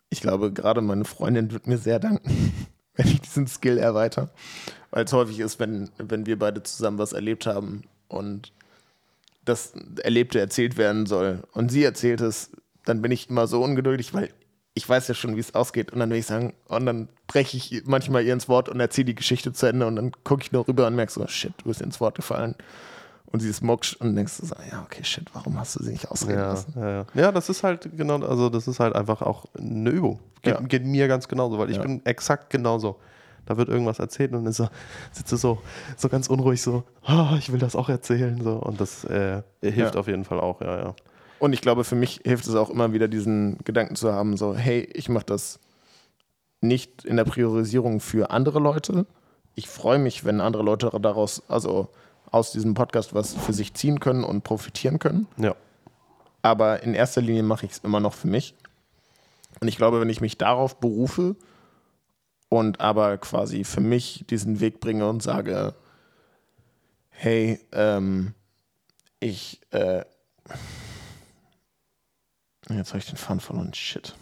[0.10, 2.54] ich glaube, gerade meine Freundin wird mir sehr danken,
[2.96, 4.30] wenn ich diesen Skill erweitere.
[4.92, 8.54] Weil es häufig ist, wenn, wenn wir beide zusammen was erlebt haben und
[9.46, 12.52] das Erlebte erzählt werden soll und sie erzählt es,
[12.86, 14.30] dann bin ich immer so ungeduldig, weil
[14.74, 15.92] ich weiß ja schon, wie es ausgeht.
[15.92, 19.06] Und dann will ich sagen, und dann breche ich manchmal ihr ins Wort und erzähle
[19.06, 21.66] die Geschichte zu Ende und dann gucke ich nur rüber und merke so, shit, du
[21.66, 22.56] bist ins Wort gefallen.
[23.32, 25.92] Und sie ist mucksch und denkst du so, ja, okay, shit, warum hast du sie
[25.92, 26.74] nicht ausreden Ja, lassen?
[26.78, 27.06] ja, ja.
[27.14, 30.20] ja, das ist halt genau, also das ist halt einfach auch eine Übung.
[30.42, 30.62] Geht, Ja.
[30.62, 32.98] geht mir ganz genauso, weil ich bin exakt genauso.
[33.46, 34.68] Da wird irgendwas erzählt und dann so,
[35.12, 35.62] sitze so,
[35.96, 38.42] so ganz unruhig so, ah, ich will das auch erzählen.
[38.42, 38.54] So.
[38.58, 40.96] Und das äh, hilft auf jeden Fall auch, ja, ja.
[41.40, 44.56] Und ich glaube, für mich hilft es auch immer wieder, diesen Gedanken zu haben, so,
[44.56, 45.60] hey, ich mache das
[46.62, 49.06] nicht in der Priorisierung für andere Leute.
[49.56, 51.90] Ich freue mich, wenn andere Leute daraus, also
[52.32, 55.28] aus diesem Podcast was für sich ziehen können und profitieren können.
[55.38, 55.56] Ja,
[56.42, 58.56] Aber in erster Linie mache ich es immer noch für mich.
[59.60, 61.36] Und ich glaube, wenn ich mich darauf berufe
[62.50, 65.74] und aber quasi für mich diesen Weg bringe und sage,
[67.10, 68.34] hey, ähm,
[69.20, 70.06] ich, äh,
[72.70, 74.16] jetzt habe ich den Faden verloren, shit.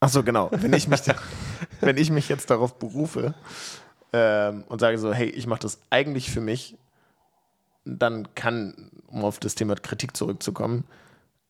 [0.00, 0.50] Achso, genau.
[0.52, 1.00] Wenn ich mich,
[1.80, 3.34] wenn ich mich jetzt darauf berufe
[4.14, 6.76] ähm, und sage so, hey, ich mache das eigentlich für mich,
[7.84, 10.84] dann kann, um auf das Thema Kritik zurückzukommen,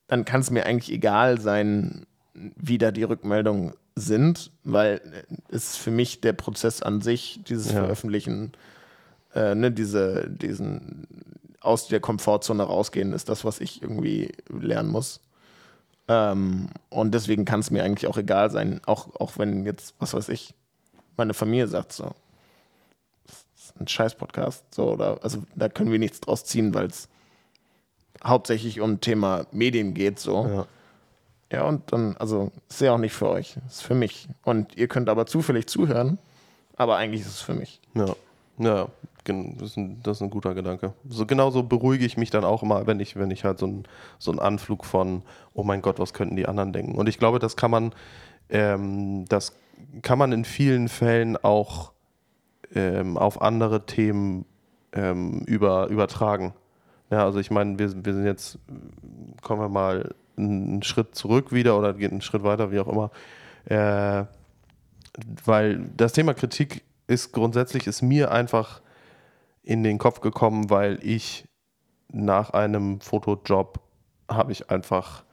[0.08, 5.02] dann kann es mir eigentlich egal sein, wie da die Rückmeldungen sind, weil
[5.50, 7.80] es für mich der Prozess an sich, dieses Ja.
[7.80, 8.52] Veröffentlichen,
[9.34, 11.06] äh, ne, diese, diesen
[11.60, 15.20] aus der Komfortzone rausgehen, ist das, was ich irgendwie lernen muss.
[16.08, 20.14] Ähm, und deswegen kann es mir eigentlich auch egal sein, auch, auch wenn jetzt, was
[20.14, 20.54] weiß ich,
[21.16, 22.14] meine Familie sagt so,
[23.78, 27.08] ein Scheiß-Podcast, so, oder, also da können wir nichts draus ziehen, weil es
[28.24, 30.46] hauptsächlich um Thema Medien geht, so.
[30.46, 30.66] ja.
[31.52, 34.28] Ja, und dann, also, ist ja auch nicht für euch, ist für mich.
[34.42, 36.18] Und ihr könnt aber zufällig zuhören,
[36.76, 37.80] aber eigentlich ist es für mich.
[37.94, 38.16] Ja,
[38.58, 38.88] ja,
[39.24, 40.94] das ist ein, das ist ein guter Gedanke.
[41.08, 43.84] So genauso beruhige ich mich dann auch immer, wenn ich, wenn ich halt so, ein,
[44.18, 45.22] so einen Anflug von,
[45.54, 46.96] oh mein Gott, was könnten die anderen denken?
[46.96, 47.94] Und ich glaube, das kann man,
[48.48, 49.52] ähm, das
[50.02, 51.92] kann man in vielen Fällen auch
[52.74, 54.44] ähm, auf andere Themen
[54.92, 56.54] ähm, über, übertragen.
[57.10, 58.58] Ja, also ich meine, wir, wir sind jetzt,
[59.42, 63.10] kommen wir mal einen Schritt zurück wieder oder einen Schritt weiter, wie auch immer.
[63.66, 64.24] Äh,
[65.44, 68.80] weil das Thema Kritik ist grundsätzlich ist mir einfach
[69.62, 71.46] in den Kopf gekommen, weil ich
[72.08, 73.80] nach einem Fotojob
[74.28, 75.24] habe ich einfach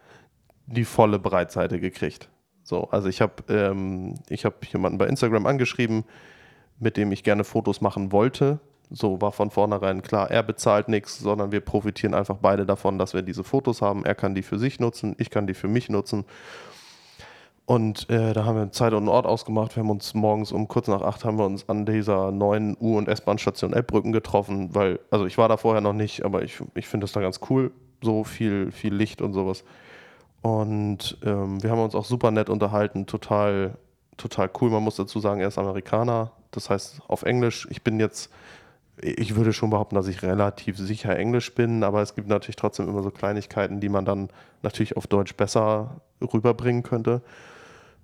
[0.67, 2.30] die volle Breitseite gekriegt.
[2.63, 6.06] So, also ich habe ähm, ich habe jemanden bei Instagram angeschrieben,
[6.82, 8.60] mit dem ich gerne Fotos machen wollte,
[8.94, 13.13] So war von vornherein klar, er bezahlt nichts, sondern wir profitieren einfach beide davon, dass
[13.13, 14.04] wir diese Fotos haben.
[14.04, 16.26] Er kann die für sich nutzen, ich kann die für mich nutzen.
[17.65, 19.78] Und äh, da haben wir Zeit und Ort ausgemacht.
[19.78, 22.98] Wir haben uns morgens um kurz nach acht haben wir uns an dieser neuen U-
[22.98, 26.88] und S-Bahn-Station Elbbrücken getroffen, weil, also ich war da vorher noch nicht, aber ich, ich
[26.88, 27.72] finde das da ganz cool.
[28.04, 29.63] So viel, viel Licht und sowas.
[30.41, 33.78] Und ähm, wir haben uns auch super nett unterhalten, total,
[34.21, 34.69] total cool.
[34.69, 37.67] Man muss dazu sagen, er ist Amerikaner, das heißt auf Englisch.
[37.69, 38.31] Ich bin jetzt,
[39.01, 42.88] ich würde schon behaupten, dass ich relativ sicher Englisch bin, aber es gibt natürlich trotzdem
[42.88, 44.29] immer so Kleinigkeiten, die man dann
[44.62, 47.21] natürlich auf Deutsch besser rüberbringen könnte.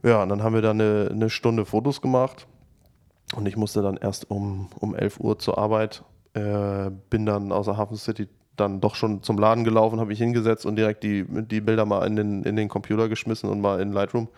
[0.03, 2.47] Ja, und dann haben wir da eine, eine Stunde Fotos gemacht
[3.35, 6.03] und ich musste dann erst um, um 11 Uhr zur Arbeit,
[6.33, 10.19] äh, bin dann aus der Hafen City dann doch schon zum Laden gelaufen, habe ich
[10.19, 13.79] hingesetzt und direkt die, die Bilder mal in den, in den Computer geschmissen und mal
[13.81, 14.29] in Lightroom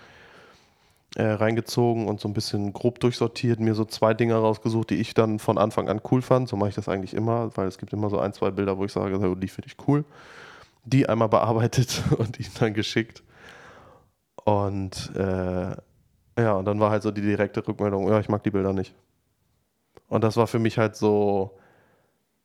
[1.16, 5.14] äh, reingezogen und so ein bisschen grob durchsortiert, mir so zwei Dinge rausgesucht, die ich
[5.14, 6.48] dann von Anfang an cool fand.
[6.48, 8.86] So mache ich das eigentlich immer, weil es gibt immer so ein, zwei Bilder, wo
[8.86, 10.06] ich sage, so, die finde ich cool.
[10.86, 13.24] Die einmal bearbeitet und ihnen dann geschickt.
[14.44, 15.76] Und äh,
[16.40, 18.94] ja, und dann war halt so die direkte Rückmeldung, ja, ich mag die Bilder nicht.
[20.08, 21.58] Und das war für mich halt so,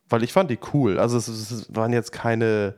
[0.08, 0.98] weil ich fand die cool.
[0.98, 2.74] Also es, es, waren jetzt keine,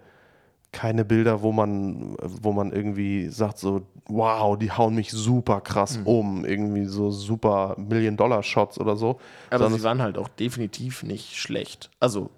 [0.76, 5.98] keine Bilder, wo man, wo man irgendwie sagt so, wow, die hauen mich super krass
[5.98, 6.06] mhm.
[6.06, 9.18] um, irgendwie so super Million-Dollar-Shots oder so.
[9.48, 11.90] Aber Sondern sie waren halt auch definitiv nicht schlecht.
[11.98, 12.28] Also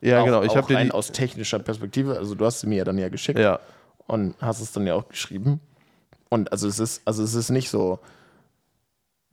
[0.00, 0.42] ja, auch, genau.
[0.44, 2.16] Ich habe rein aus technischer Perspektive.
[2.16, 3.58] Also du hast sie mir ja dann ja geschickt ja.
[4.06, 5.58] und hast es dann ja auch geschrieben.
[6.28, 7.98] Und also es ist, also es ist nicht so,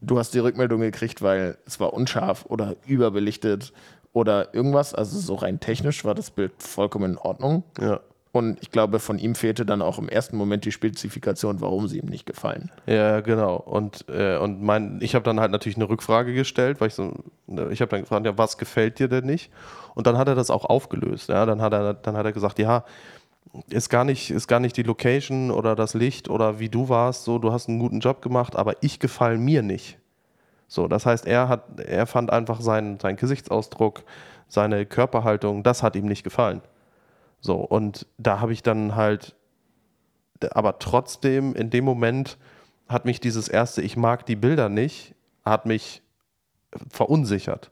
[0.02, 3.74] du hast die Rückmeldung gekriegt, weil es war unscharf oder überbelichtet
[4.12, 4.96] oder irgendwas.
[4.96, 7.64] Also so rein technisch war das Bild vollkommen in Ordnung.
[7.80, 8.00] Ja.
[8.36, 12.00] Und ich glaube, von ihm fehlte dann auch im ersten Moment die Spezifikation, warum sie
[12.00, 12.70] ihm nicht gefallen.
[12.86, 13.56] Ja, genau.
[13.56, 17.14] Und, äh, und mein, ich habe dann halt natürlich eine Rückfrage gestellt, weil ich so,
[17.48, 19.52] ne, ich habe dann gefragt, ja, was gefällt dir denn nicht?
[19.94, 21.30] Und dann hat er das auch aufgelöst.
[21.30, 22.84] Ja, dann hat er, dann hat er gesagt, ja,
[23.70, 27.24] ist gar nicht, ist gar nicht die Location oder das Licht oder wie du warst,
[27.24, 29.98] so, du hast einen guten Job gemacht, aber ich gefalle mir nicht.
[30.68, 34.04] So, das heißt, er hat, er fand einfach seinen, seinen Gesichtsausdruck,
[34.50, 36.62] seine Körperhaltung, das hat ihm nicht gefallen.
[37.40, 39.36] So, und da habe ich dann halt,
[40.52, 42.38] aber trotzdem, in dem Moment
[42.88, 46.02] hat mich dieses erste, ich mag die Bilder nicht, hat mich
[46.90, 47.72] verunsichert.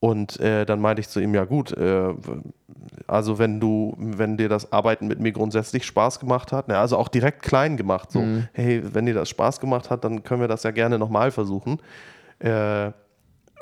[0.00, 2.14] Und äh, dann meinte ich zu ihm, ja gut, äh,
[3.08, 6.96] also wenn du, wenn dir das Arbeiten mit mir grundsätzlich Spaß gemacht hat, ne, also
[6.96, 8.48] auch direkt klein gemacht, so, mhm.
[8.52, 11.80] hey, wenn dir das Spaß gemacht hat, dann können wir das ja gerne nochmal versuchen.
[12.38, 12.92] Äh,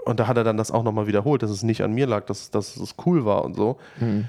[0.05, 2.27] und da hat er dann das auch nochmal wiederholt, dass es nicht an mir lag,
[2.27, 3.79] dass, dass es cool war und so.
[3.99, 4.29] Mhm.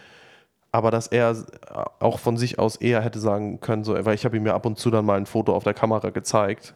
[0.72, 1.36] Aber dass er
[2.00, 4.66] auch von sich aus eher hätte sagen können, so, weil ich habe ihm ja ab
[4.66, 6.76] und zu dann mal ein Foto auf der Kamera gezeigt,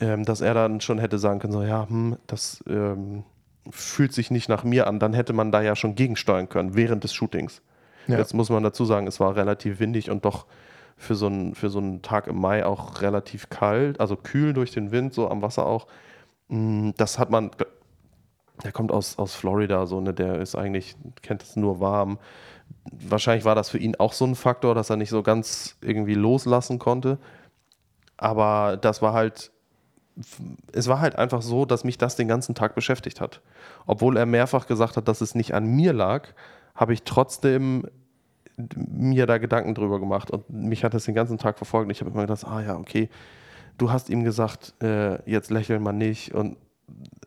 [0.00, 3.24] ähm, dass er dann schon hätte sagen können, so, ja, hm, das ähm,
[3.70, 7.04] fühlt sich nicht nach mir an, dann hätte man da ja schon gegensteuern können während
[7.04, 7.62] des Shootings.
[8.06, 8.18] Ja.
[8.18, 10.46] Jetzt muss man dazu sagen, es war relativ windig und doch
[10.96, 14.72] für so, einen, für so einen Tag im Mai auch relativ kalt, also kühl durch
[14.72, 15.86] den Wind, so am Wasser auch.
[16.48, 17.50] Mm, das hat man,
[18.64, 22.18] der kommt aus, aus Florida, so, ne, der ist eigentlich, kennt es nur warm.
[22.90, 26.14] Wahrscheinlich war das für ihn auch so ein Faktor, dass er nicht so ganz irgendwie
[26.14, 27.18] loslassen konnte.
[28.16, 29.52] Aber das war halt
[30.72, 33.40] es war halt einfach so, dass mich das den ganzen Tag beschäftigt hat.
[33.86, 36.28] Obwohl er mehrfach gesagt hat, dass es nicht an mir lag,
[36.74, 37.86] habe ich trotzdem
[38.76, 41.90] mir da Gedanken drüber gemacht und mich hat das den ganzen Tag verfolgt.
[41.90, 43.08] Ich habe immer gedacht, ah ja, okay,
[43.78, 46.56] du hast ihm gesagt, äh, jetzt lächeln wir nicht und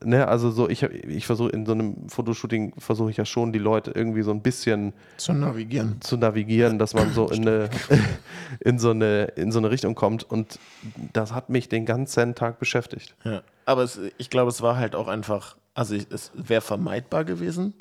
[0.04, 3.60] ne, also so, ich, ich versuche in so einem Fotoshooting versuche ich ja schon die
[3.60, 6.00] Leute irgendwie so ein bisschen zu navigieren.
[6.02, 7.70] Zu navigieren, dass man so in eine,
[8.60, 10.24] in so eine, in so eine Richtung kommt.
[10.24, 10.60] Und
[11.14, 13.16] das hat mich den ganzen Tag beschäftigt.
[13.24, 13.42] Ja.
[13.66, 17.74] Aber es, ich glaube, es war halt auch einfach, also es wäre vermeidbar gewesen,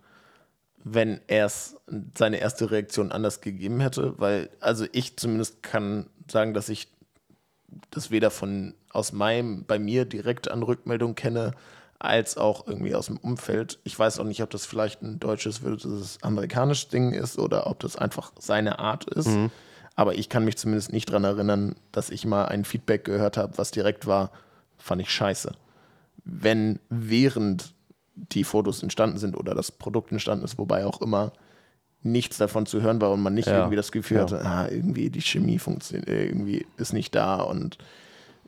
[0.83, 1.77] wenn er es
[2.17, 6.89] seine erste Reaktion anders gegeben hätte, weil, also ich zumindest kann sagen, dass ich
[7.91, 11.53] das weder von aus meinem, bei mir direkt an Rückmeldung kenne,
[11.99, 13.79] als auch irgendwie aus dem Umfeld.
[13.85, 17.81] Ich weiß auch nicht, ob das vielleicht ein deutsches versus amerikanisches Ding ist oder ob
[17.81, 19.29] das einfach seine Art ist.
[19.29, 19.51] Mhm.
[19.97, 23.57] Aber ich kann mich zumindest nicht daran erinnern, dass ich mal ein Feedback gehört habe,
[23.57, 24.31] was direkt war,
[24.77, 25.53] fand ich scheiße.
[26.25, 27.75] Wenn während
[28.15, 31.33] die Fotos entstanden sind oder das Produkt entstanden ist, wobei auch immer
[32.03, 33.59] nichts davon zu hören war und man nicht ja.
[33.59, 34.23] irgendwie das Gefühl ja.
[34.25, 37.79] hatte, ah, irgendwie die Chemie funktioniert, irgendwie ist nicht da und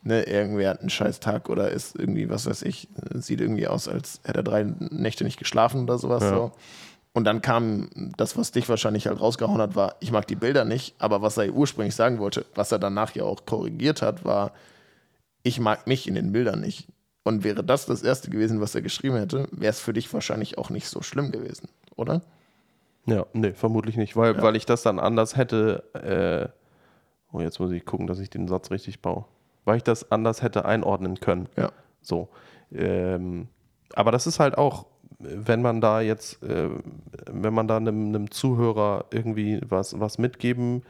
[0.06, 3.88] ne, irgendwer hat einen scheiß Tag oder ist irgendwie, was weiß ich, sieht irgendwie aus,
[3.88, 6.22] als hätte er drei Nächte nicht geschlafen oder sowas.
[6.22, 6.30] Ja.
[6.30, 6.52] So.
[7.12, 10.64] Und dann kam das, was dich wahrscheinlich halt rausgehauen hat, war, ich mag die Bilder
[10.64, 14.52] nicht, aber was er ursprünglich sagen wollte, was er danach ja auch korrigiert hat, war,
[15.42, 16.88] ich mag mich in den Bildern nicht.
[17.24, 20.58] Und wäre das das erste gewesen, was er geschrieben hätte, wäre es für dich wahrscheinlich
[20.58, 21.68] auch nicht so schlimm gewesen.
[21.96, 22.20] oder?
[23.06, 24.42] Ja, nee, vermutlich nicht, weil, Ja.
[24.42, 25.82] weil ich das dann anders hätte.
[27.32, 29.24] Äh, oh, jetzt muss ich gucken, dass ich den Satz richtig baue.
[29.66, 31.50] Weil ich das anders hätte einordnen können.
[31.56, 31.70] Ja.
[32.00, 32.30] So.
[32.72, 33.48] Ähm,
[33.94, 34.86] aber das ist halt auch,
[35.18, 36.70] wenn man da jetzt, äh,
[37.30, 40.82] wenn man da einem, einem Zuhörer irgendwie was, was mitgeben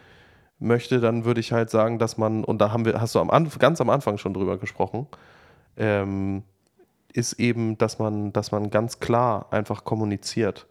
[0.58, 3.30] möchte, dann würde ich halt sagen, dass man, und da haben wir, hast du am
[3.30, 5.06] Anf ganz am Anfang schon drüber gesprochen,
[5.76, 6.42] ähm,
[7.12, 10.66] ist eben, dass man, dass man ganz klar einfach kommuniziert.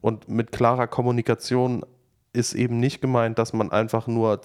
[0.00, 1.84] Und mit klarer Kommunikation
[2.32, 4.40] ist eben nicht gemeint, dass man einfach nur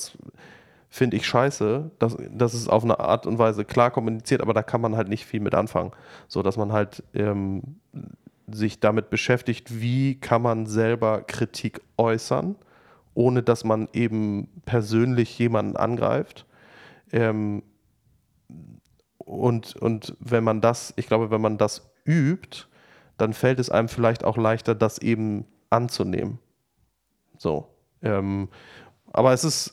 [0.95, 4.63] finde ich scheiße, dass, dass es auf eine Art und Weise klar kommuniziert, aber da
[4.63, 5.91] kann man halt nicht viel mit anfangen.
[6.29, 7.81] So dass man halt ähm,
[8.47, 12.55] sich damit beschäftigt, wie kann man selber Kritik äußern,
[13.13, 16.45] ohne dass man eben persönlich jemanden angreift.
[17.12, 17.63] Ähm,
[19.17, 22.67] und, und wenn man das, ich glaube, wenn man das übt,
[23.17, 26.39] dann fällt es einem vielleicht auch leichter, das eben anzunehmen.
[27.38, 27.67] So.
[28.01, 28.47] Ähm,
[29.15, 29.71] aber es ist,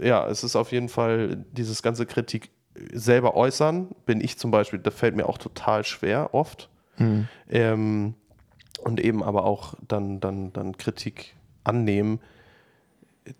[0.00, 2.52] ja, es ist auf jeden Fall dieses ganze Kritik
[2.92, 6.68] selber äußern, bin ich zum Beispiel, das fällt mir auch total schwer oft.
[7.50, 8.14] Ähm,
[8.84, 12.20] und eben aber auch dann, dann, dann Kritik annehmen,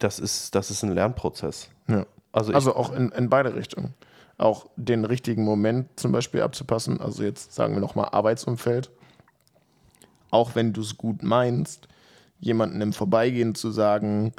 [0.00, 1.70] das ist, das ist ein Lernprozess.
[1.86, 2.04] Ja.
[2.32, 3.94] Also, Also auch in, in beide Richtungen.
[4.38, 7.00] Auch den richtigen Moment zum Beispiel abzupassen.
[7.00, 8.90] Also jetzt sagen wir nochmal Arbeitsumfeld.
[10.32, 11.86] Auch wenn du es gut meinst,
[12.40, 14.32] jemanden im Vorbeigehen zu sagen,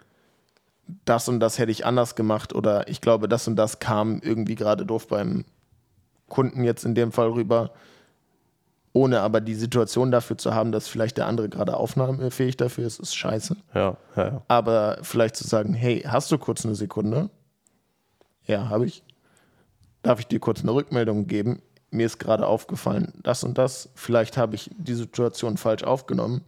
[1.06, 4.56] das und das hätte ich anders gemacht oder ich glaube, das und das kam irgendwie
[4.56, 5.45] gerade doof beim
[6.28, 7.71] Kunden jetzt in dem Fall rüber,
[8.93, 13.00] ohne aber die Situation dafür zu haben, dass vielleicht der andere gerade aufnahmefähig dafür ist,
[13.00, 13.56] ist scheiße.
[13.74, 14.41] ja, ja, ja.
[14.48, 17.30] Aber vielleicht zu sagen, hey, hast du kurz eine Sekunde?
[18.45, 19.04] Ja, habe ich.
[20.02, 21.62] Darf ich dir kurz eine Rückmeldung geben?
[21.89, 23.89] Mir ist gerade aufgefallen, das und das.
[23.95, 26.41] Vielleicht habe ich die Situation falsch aufgenommen,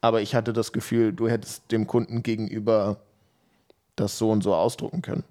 [0.00, 2.98] aber ich hatte das Gefühl, du hättest dem Kunden gegenüber
[3.96, 5.24] das so und so ausdrucken können.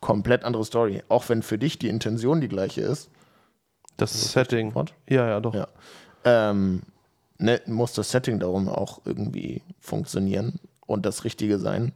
[0.00, 1.02] Komplett andere Story.
[1.08, 3.08] Auch wenn für dich die Intention die gleiche ist,
[3.96, 4.74] Das ist Setting.
[4.74, 4.94] Wort?
[5.08, 5.54] Ja, ja, doch.
[5.54, 5.68] Ja.
[6.24, 6.82] ähm,
[7.38, 11.92] ne, muss das Setting darum auch irgendwie funktionieren und das Richtige sein.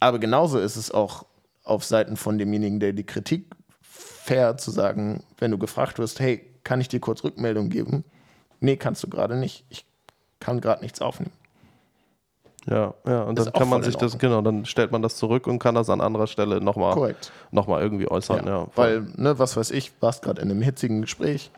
[0.00, 1.24] Aber genauso ist es auch
[1.64, 3.46] auf Seiten von demjenigen, der die Kritik
[3.80, 8.04] fair zu sagen, wenn du gefragt wirst, hey, kann ich dir kurz Rückmeldung geben?
[8.60, 9.64] Nee, kannst du gerade nicht.
[9.70, 9.86] Ich
[10.40, 11.32] kann gerade nichts aufnehmen.
[12.68, 15.60] Ja, ja, und dann kann man sich das, genau, dann stellt man das zurück und
[15.60, 17.30] kann das an anderer Stelle nochmal Korrekt.
[17.52, 18.44] noch mal irgendwie äußern.
[18.44, 18.72] Ja, voll.
[18.74, 21.52] Weil, ne, was weiß ich, warst gerade in einem hitzigen Gespräch,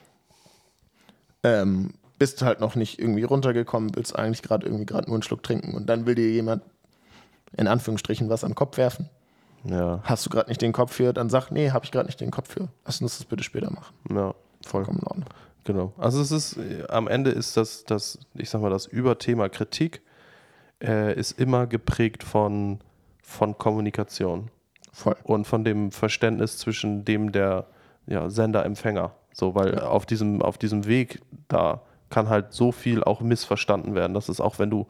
[1.43, 5.43] ähm, bist halt noch nicht irgendwie runtergekommen, willst eigentlich gerade irgendwie gerade nur einen Schluck
[5.43, 6.63] trinken und dann will dir jemand
[7.57, 9.09] in Anführungsstrichen was an den Kopf werfen.
[9.65, 12.21] ja, Hast du gerade nicht den Kopf für, dann sag, nee, habe ich gerade nicht
[12.21, 12.69] den Kopf für.
[12.85, 13.95] Lass uns das bitte später machen.
[14.11, 14.35] ja, voll.
[14.67, 15.29] Vollkommen in Ordnung.
[15.65, 15.93] Genau.
[15.97, 20.03] Also es ist, äh, am Ende ist das, das, ich sag mal, das Überthema Kritik
[20.83, 22.79] äh, ist immer geprägt von,
[23.23, 24.51] von Kommunikation
[24.93, 25.17] Voll.
[25.23, 27.67] und von dem Verständnis zwischen dem der
[28.07, 29.13] ja, Sender-Empfänger.
[29.33, 34.15] So, weil auf, diesem, auf diesem Weg da kann halt so viel auch missverstanden werden.
[34.15, 34.87] Das ist auch, wenn du,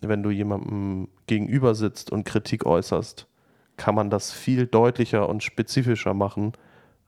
[0.00, 3.26] wenn du jemandem gegenüber sitzt und Kritik äußerst,
[3.76, 6.52] kann man das viel deutlicher und spezifischer machen,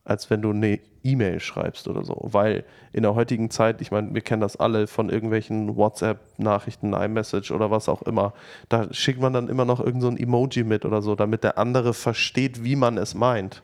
[0.04, 2.16] als wenn du eine E-Mail schreibst oder so.
[2.22, 7.50] Weil in der heutigen Zeit, ich meine, wir kennen das alle von irgendwelchen WhatsApp-Nachrichten, iMessage
[7.52, 8.32] oder was auch immer,
[8.68, 11.58] da schickt man dann immer noch irgend so ein Emoji mit oder so, damit der
[11.58, 13.62] andere versteht, wie man es meint.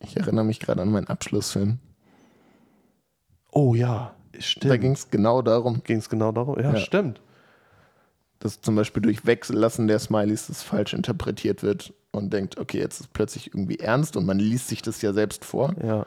[0.00, 1.78] Ich erinnere mich gerade an meinen Abschlussfilm.
[3.52, 4.80] Oh ja, Da stimmt.
[4.80, 6.56] ging es genau darum, Ging es genau darum?
[6.60, 6.76] Ja, Ja.
[6.76, 7.20] stimmt.
[8.38, 12.94] dass zum Beispiel durch Wechsellassen der Smileys das falsch interpretiert wird und denkt, okay, jetzt
[12.94, 15.74] ist es plötzlich irgendwie ernst und man liest sich das ja selbst vor.
[15.84, 16.06] Ja.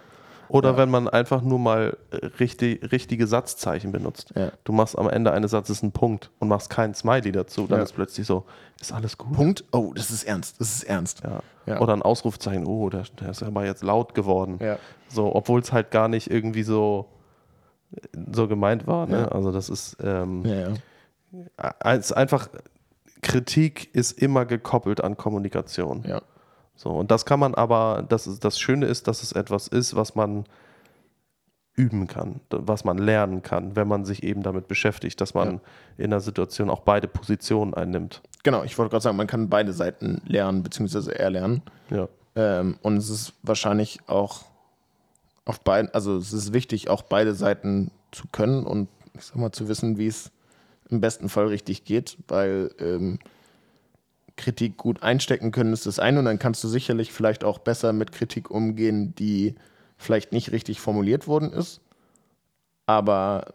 [0.49, 0.77] Oder Ja.
[0.77, 4.31] wenn man einfach nur mal äh, richtig, richtige Satzzeichen benutzt.
[4.35, 4.51] Ja.
[4.63, 7.83] Du machst am Ende eines Satzes einen Punkt und machst keinen Smiley dazu, dann Ja.
[7.83, 8.43] ist plötzlich so,
[8.81, 9.33] ist alles gut?
[9.33, 11.21] Punkt, oh, das ist ernst, das ist ernst.
[11.65, 14.59] Oder ein Ausrufzeichen, oh, der, der ist aber jetzt laut geworden.
[15.07, 17.07] So, obwohl es halt gar nicht irgendwie so,
[18.33, 19.05] so gemeint war.
[19.07, 19.31] Ne?
[19.31, 20.43] Also das ist, ähm,
[21.79, 22.49] als einfach,
[23.21, 26.03] Kritik ist immer gekoppelt an Kommunikation.
[26.07, 26.21] ja.
[26.75, 29.95] So, und das kann man aber, das, ist, das Schöne ist, dass es etwas ist,
[29.95, 30.45] was man
[31.75, 35.59] üben kann, was man lernen kann, wenn man sich eben damit beschäftigt, dass man
[35.97, 38.21] in der Situation auch beide Positionen einnimmt.
[38.43, 41.63] Genau, ich wollte gerade sagen, man kann beide Seiten lernen, beziehungsweise erlernen.
[41.89, 42.07] Ja.
[42.35, 44.45] Ähm, und es ist wahrscheinlich auch
[45.45, 49.51] auf beiden, also es ist wichtig, auch beide Seiten zu können und ich sag mal
[49.51, 50.31] zu wissen, wie es
[50.89, 53.19] im besten Fall richtig geht, weil ähm,
[54.35, 57.93] Kritik gut einstecken können ist das eine und dann kannst du sicherlich vielleicht auch besser
[57.93, 59.55] mit Kritik umgehen, die
[59.97, 61.81] vielleicht nicht richtig formuliert worden ist.
[62.85, 63.53] Aber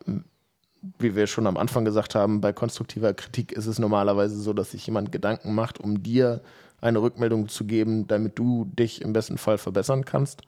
[0.98, 4.70] wie wir schon am Anfang gesagt haben, bei konstruktiver Kritik ist es normalerweise so, dass
[4.70, 6.40] sich jemand Gedanken macht, um dir
[6.80, 10.42] eine Rückmeldung zu geben, damit du dich im besten Fall verbessern kannst.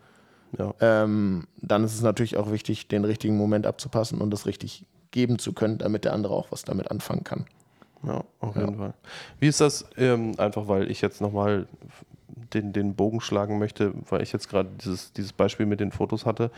[0.57, 0.75] Ja.
[0.81, 5.39] Ähm, dann ist es natürlich auch wichtig, den richtigen Moment abzupassen und das richtig geben
[5.39, 7.47] zu können, damit der andere auch was damit anfangen kann.
[8.03, 8.63] Ja, auf Ja.
[8.63, 8.95] jeden Fall.
[9.39, 11.67] Wie ist das, ähm, einfach weil ich jetzt nochmal
[12.55, 16.25] den, den Bogen schlagen möchte, weil ich jetzt gerade dieses, dieses Beispiel mit den Fotos
[16.27, 16.51] hatte.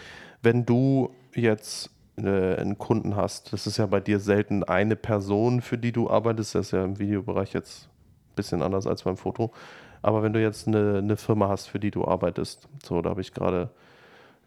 [0.42, 5.60] Wenn du jetzt äh, einen Kunden hast, das ist ja bei dir selten eine Person,
[5.60, 9.16] für die du arbeitest, das ist ja im Videobereich jetzt ein bisschen anders als beim
[9.16, 9.50] Foto.
[10.02, 13.20] Aber wenn du jetzt eine, eine Firma hast, für die du arbeitest, so, da habe
[13.20, 13.70] ich gerade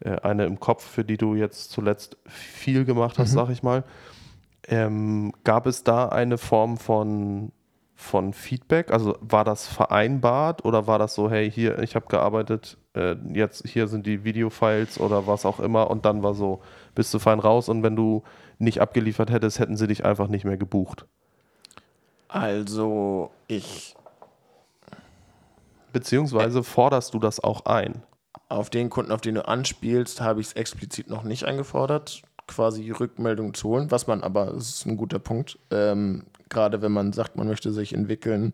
[0.00, 3.34] äh, eine im Kopf, für die du jetzt zuletzt viel gemacht hast, Mhm.
[3.36, 3.84] sag ich mal.
[4.68, 7.52] Ähm, gab es da eine Form von,
[7.94, 8.92] von Feedback?
[8.92, 13.66] Also war das vereinbart oder war das so, hey, hier, ich habe gearbeitet, äh, jetzt
[13.66, 16.60] hier sind die Videofiles oder was auch immer und dann war so,
[16.94, 18.22] bist du fein raus und wenn du
[18.58, 21.06] nicht abgeliefert hättest, hätten sie dich einfach nicht mehr gebucht.
[22.28, 23.94] Also ich
[25.92, 28.02] Beziehungsweise forderst du das auch ein?
[28.48, 32.90] auf den Kunden, auf den du anspielst, habe ich es explizit noch nicht eingefordert, quasi
[32.90, 37.12] Rückmeldung zu holen, was man aber, das ist ein guter Punkt, ähm, gerade wenn man
[37.12, 38.52] sagt, man möchte sich entwickeln,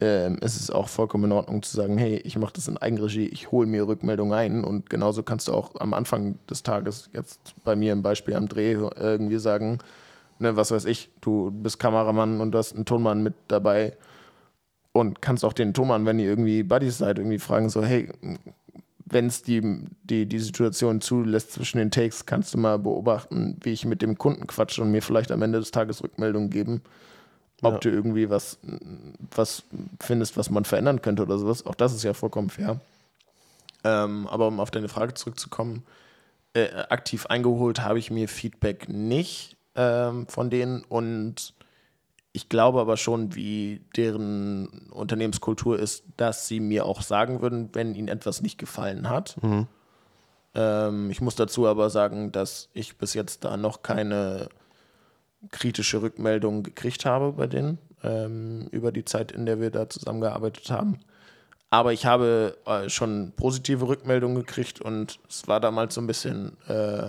[0.00, 3.26] ähm, ist es auch vollkommen in Ordnung zu sagen, hey, ich mache das in Eigenregie,
[3.26, 7.54] ich hole mir Rückmeldung ein und genauso kannst du auch am Anfang des Tages, jetzt
[7.64, 9.78] bei mir im Beispiel am Dreh, irgendwie sagen,
[10.38, 13.96] ne, was weiß ich, du bist Kameramann und du hast einen Tonmann mit dabei
[14.92, 18.10] und kannst auch den Tonmann, wenn ihr irgendwie Buddies seid, irgendwie fragen, so, hey,
[19.12, 19.60] wenn es die,
[20.04, 24.16] die, die Situation zulässt zwischen den Takes, kannst du mal beobachten, wie ich mit dem
[24.18, 26.82] Kunden quatsche und mir vielleicht am Ende des Tages Rückmeldung geben,
[27.62, 27.78] ob Ja.
[27.80, 28.58] du irgendwie was,
[29.34, 29.64] was
[30.00, 31.64] findest, was man verändern könnte oder sowas.
[31.66, 32.80] Auch das ist ja vollkommen fair.
[33.84, 35.82] Ähm, aber um auf deine Frage zurückzukommen,
[36.54, 41.54] äh, aktiv eingeholt habe ich mir Feedback nicht ähm, von denen und
[42.32, 47.94] ich glaube aber schon, wie deren Unternehmenskultur ist, dass sie mir auch sagen würden, wenn
[47.94, 49.36] ihnen etwas nicht gefallen hat.
[50.54, 54.48] Ähm, ich muss dazu aber sagen, dass ich bis jetzt da noch keine
[55.50, 60.70] kritische Rückmeldung gekriegt habe bei denen ähm, über die Zeit, in der wir da zusammengearbeitet
[60.70, 61.00] haben.
[61.68, 66.56] Aber ich habe äh, schon positive Rückmeldungen gekriegt und es war damals so ein bisschen,
[66.68, 67.08] äh,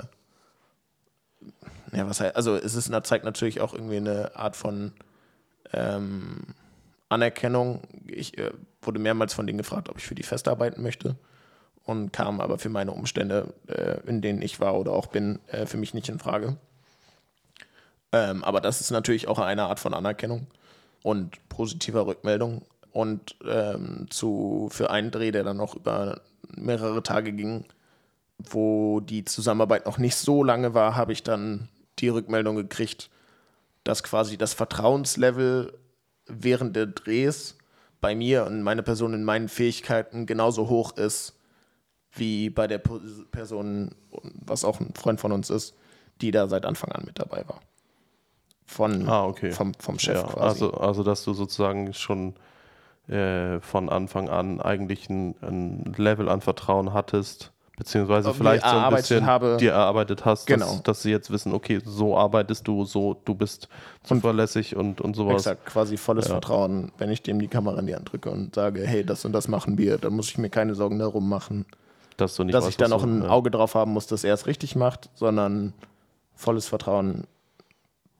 [1.91, 4.93] ja, was heißt, also es ist, zeigt natürlich auch irgendwie eine Art von
[5.73, 6.41] ähm,
[7.09, 7.81] Anerkennung.
[8.07, 8.51] Ich äh,
[8.81, 11.15] wurde mehrmals von denen gefragt, ob ich für die festarbeiten möchte
[11.85, 15.65] und kam aber für meine Umstände, äh, in denen ich war oder auch bin, äh,
[15.65, 16.57] für mich nicht in Frage.
[18.11, 20.47] Ähm, aber das ist natürlich auch eine Art von Anerkennung
[21.01, 22.63] und positiver Rückmeldung.
[22.91, 26.21] Und ähm, zu, für einen Dreh, der dann noch über
[26.55, 27.65] mehrere Tage ging,
[28.37, 31.69] wo die Zusammenarbeit noch nicht so lange war, habe ich dann
[31.99, 33.09] die Rückmeldung gekriegt,
[33.83, 35.77] dass quasi das Vertrauenslevel
[36.27, 37.57] während der Drehs
[38.01, 41.39] bei mir und meine Person in meinen Fähigkeiten genauso hoch ist
[42.11, 43.95] wie bei der Person,
[44.45, 45.73] was auch ein Freund von uns ist,
[46.21, 47.59] die da seit Anfang an mit dabei war.
[48.65, 49.51] Von, Ah, okay.
[49.51, 50.39] vom, vom Chef Ja, quasi.
[50.39, 52.35] also, also, dass du sozusagen schon
[53.07, 58.75] äh, von Anfang an eigentlich ein, ein Level an Vertrauen hattest, beziehungsweise Mir vielleicht so
[58.75, 59.57] ein bisschen habe.
[59.57, 60.65] dir erarbeitet hast, Genau.
[60.65, 63.67] dass, dass sie jetzt wissen, okay, so arbeitest du, so du bist
[64.03, 65.35] zuverlässig und, und sowas.
[65.47, 68.85] Exakt, quasi volles Vertrauen, wenn ich dem die Kamera in die Hand drücke und sage,
[68.85, 71.65] hey, das und das machen wir, dann muss ich mir keine Sorgen darum machen,
[72.17, 73.29] Dass dass weißt, ich da noch ein ja.
[73.29, 75.73] Auge drauf haben muss, dass er es richtig macht, sondern
[76.35, 77.25] volles Vertrauen,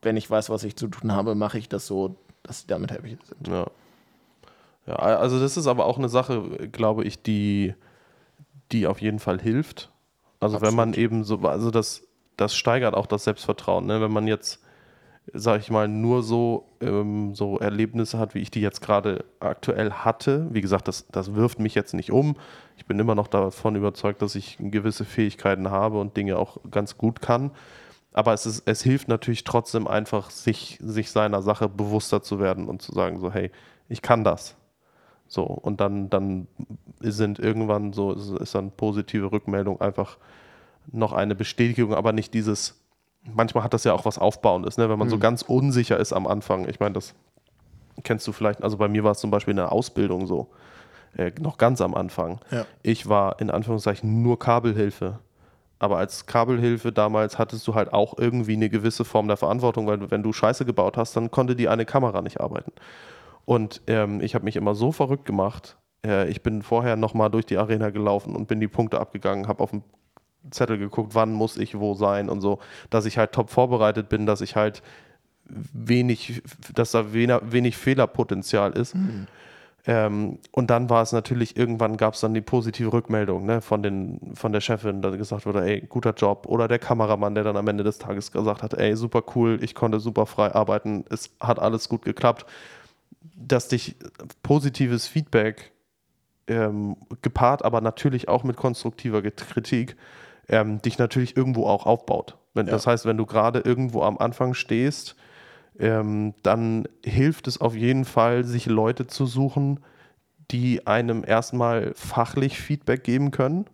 [0.01, 2.91] wenn ich weiß, was ich zu tun habe, mache ich das so, dass sie damit
[2.91, 3.47] happy sind.
[3.47, 3.67] Ja.
[4.87, 6.41] ja, also das ist aber auch eine Sache,
[6.71, 7.73] glaube ich, die,
[8.71, 9.91] die auf jeden Fall hilft.
[10.39, 12.03] Also wenn man eben so, also das,
[12.37, 13.85] das steigert auch das Selbstvertrauen.
[13.85, 14.01] Ne?
[14.01, 14.61] Wenn man jetzt,
[15.31, 19.91] sag ich mal, nur so, ähm, so Erlebnisse hat, wie ich die jetzt gerade aktuell
[19.91, 20.47] hatte.
[20.51, 22.35] Wie gesagt, das, das wirft mich jetzt nicht um.
[22.75, 26.97] Ich bin immer noch davon überzeugt, dass ich gewisse Fähigkeiten habe und Dinge auch ganz
[26.97, 27.51] gut kann.
[28.11, 32.67] Aber es, ist, es hilft natürlich trotzdem einfach, sich, sich seiner Sache bewusster zu werden
[32.67, 33.49] und zu sagen, so, hey,
[33.89, 34.55] ich kann das.
[35.33, 36.47] So, und dann, dann
[36.99, 40.17] sind irgendwann so, ist, dann positive Rückmeldung einfach
[40.91, 42.79] noch eine Bestätigung, aber nicht dieses,
[43.23, 44.89] manchmal hat das ja auch was Aufbauendes, ne?
[44.89, 46.69] wenn man so ganz unsicher ist am Anfang.
[46.69, 47.15] Ich meine, das
[48.03, 50.49] kennst du vielleicht, also bei mir war es zum Beispiel in der Ausbildung so,
[51.17, 52.39] äh, noch ganz am Anfang.
[52.51, 52.67] Ja.
[52.83, 55.17] Ich war in Anführungszeichen nur Kabelhilfe.
[55.79, 60.11] Aber als Kabelhilfe damals hattest du halt auch irgendwie eine gewisse Form der Verantwortung, weil
[60.11, 62.71] wenn du Scheiße gebaut hast, dann konnte die eine Kamera nicht arbeiten.
[63.45, 65.77] Und ähm, ich habe mich immer so verrückt gemacht.
[66.05, 69.63] Äh, ich bin vorher nochmal durch die Arena gelaufen und bin die Punkte abgegangen, habe
[69.63, 69.83] auf dem
[70.51, 74.25] Zettel geguckt, wann muss ich wo sein und so, dass ich halt top vorbereitet bin,
[74.25, 74.81] dass ich halt
[75.45, 76.41] wenig,
[76.73, 78.95] dass da wenig, wenig Fehlerpotenzial ist.
[78.95, 79.27] Mhm.
[79.85, 83.83] Ähm, und dann war es natürlich, irgendwann gab es dann die positive Rückmeldung ne, von,
[83.83, 86.45] den, von der Chefin, da gesagt wurde, ey, guter Job.
[86.47, 89.75] Oder der Kameramann, der dann am Ende des Tages gesagt hat, ey, super cool, ich
[89.75, 92.45] konnte super frei arbeiten, es hat alles gut geklappt.
[93.35, 93.95] Dass dich
[94.43, 95.71] positives Feedback
[96.47, 99.95] ähm, gepaart, aber natürlich auch mit konstruktiver Kritik,
[100.49, 102.37] ähm, dich natürlich irgendwo auch aufbaut.
[102.53, 102.73] Wenn, ja.
[102.73, 105.15] Das heißt, wenn du gerade irgendwo am Anfang stehst,
[105.79, 109.79] ähm, dann hilft es auf jeden Fall, sich Leute zu suchen,
[110.51, 113.65] die einem erstmal fachlich Feedback geben können.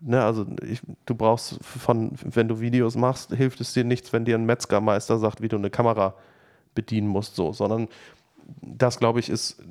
[0.00, 4.26] Ne, also ich, du brauchst von, wenn du Videos machst, hilft es dir nichts, wenn
[4.26, 6.14] dir ein Metzgermeister sagt, wie du eine Kamera
[6.74, 7.88] bedienen musst, so, sondern
[8.62, 9.62] das, glaube ich, ist,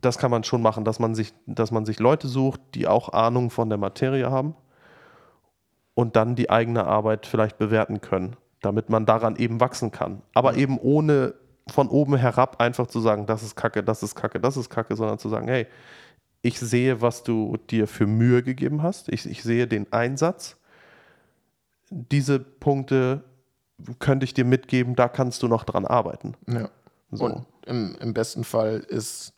[0.00, 3.12] das kann man schon machen, dass man sich, dass man sich Leute sucht, die auch
[3.12, 4.54] Ahnung von der Materie haben
[5.94, 10.22] und dann die eigene Arbeit vielleicht bewerten können damit man daran eben wachsen kann.
[10.32, 11.34] Aber eben ohne
[11.68, 14.96] von oben herab einfach zu sagen, das ist Kacke, das ist Kacke, das ist Kacke,
[14.96, 15.66] sondern zu sagen, hey,
[16.40, 20.56] ich sehe, was du dir für Mühe gegeben hast, ich, ich sehe den Einsatz.
[21.90, 23.22] Diese Punkte
[23.98, 26.34] könnte ich dir mitgeben, da kannst du noch dran arbeiten.
[26.48, 26.70] Ja.
[27.12, 27.26] So.
[27.26, 29.32] Und im, im besten Fall ist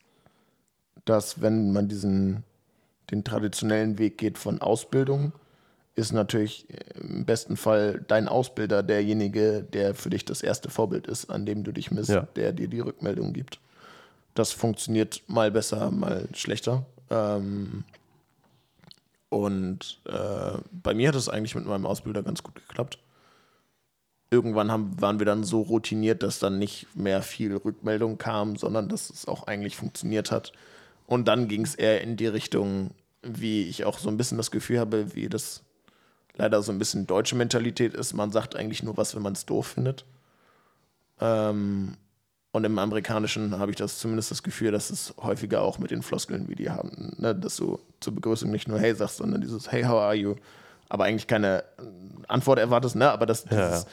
[1.05, 2.45] das, wenn man diesen
[3.11, 5.33] den traditionellen Weg geht von Ausbildung,
[5.95, 6.67] ist natürlich
[7.01, 11.63] im besten Fall dein Ausbilder derjenige, der für dich das erste Vorbild ist, an dem
[11.63, 12.23] du dich misst, ja.
[12.35, 13.61] der dir die Rückmeldung gibt.
[14.35, 16.85] Das funktioniert mal besser, mal schlechter.
[17.11, 17.85] Ähm,
[19.29, 22.99] und äh, bei mir hat es eigentlich mit meinem Ausbilder ganz gut geklappt.
[24.35, 28.89] Irgendwann haben, waren wir dann so routiniert, dass dann nicht mehr viel Rückmeldung kam, sondern
[28.89, 30.53] dass es auch eigentlich funktioniert hat.
[31.07, 32.91] Und dann ging es eher in die Richtung,
[33.23, 35.63] wie ich auch so ein bisschen das Gefühl habe, wie das
[36.37, 38.13] leider so ein bisschen deutsche Mentalität ist.
[38.13, 40.05] Man sagt eigentlich nur was, wenn man es doof findet.
[41.21, 41.97] Ähm,
[42.51, 46.03] und im Amerikanischen habe ich das zumindest das Gefühl, dass es häufiger auch mit den
[46.03, 47.35] Floskeln, wie die haben, ne?
[47.35, 50.37] dass du zur Begrüßung nicht nur Hey sagst, sondern dieses Hey, how are you?
[50.89, 51.65] Aber eigentlich keine
[52.29, 53.11] Antwort erwartest, ne?
[53.11, 53.87] aber dass ja, dieses,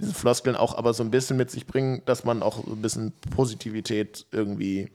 [0.00, 2.82] diese Floskeln auch aber so ein bisschen mit sich bringen, dass man auch so ein
[2.82, 4.90] bisschen Positivität irgendwie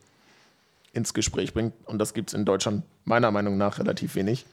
[0.94, 1.74] ins Gespräch bringt.
[1.86, 4.46] Und das gibt es in Deutschland meiner Meinung nach relativ wenig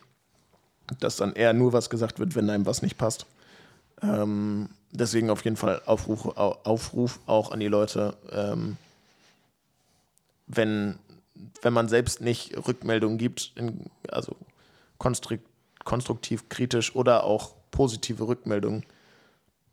[1.01, 3.26] dass dann eher nur was gesagt wird, wenn einem was nicht passt.
[4.03, 8.76] Ähm, deswegen auf jeden Fall Aufruf, Aufruf auch an die Leute, ähm,
[10.47, 10.99] wenn,
[11.62, 14.36] wenn man selbst nicht Rückmeldungen gibt, in, also
[14.99, 18.84] konstruktiv, kritisch oder auch positive Rückmeldungen,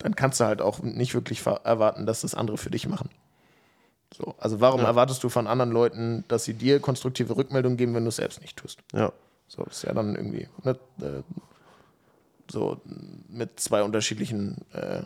[0.02, 3.10] dann kannst du halt auch nicht wirklich erwarten, dass das andere für dich machen.
[4.14, 4.88] So, also warum ja.
[4.88, 8.42] erwartest du von anderen Leuten, dass sie dir konstruktive Rückmeldungen geben, wenn du es selbst
[8.42, 8.80] nicht tust?
[8.94, 9.12] Ja.
[9.48, 10.72] So, das ist ja dann irgendwie ne,
[11.02, 11.24] äh,
[12.50, 12.82] so
[13.30, 15.00] mit zwei unterschiedlichen, äh,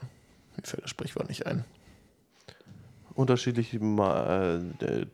[0.56, 1.66] mir fällt das Sprichwort nicht ein.
[3.14, 5.06] Unterschiedliche Ma äh,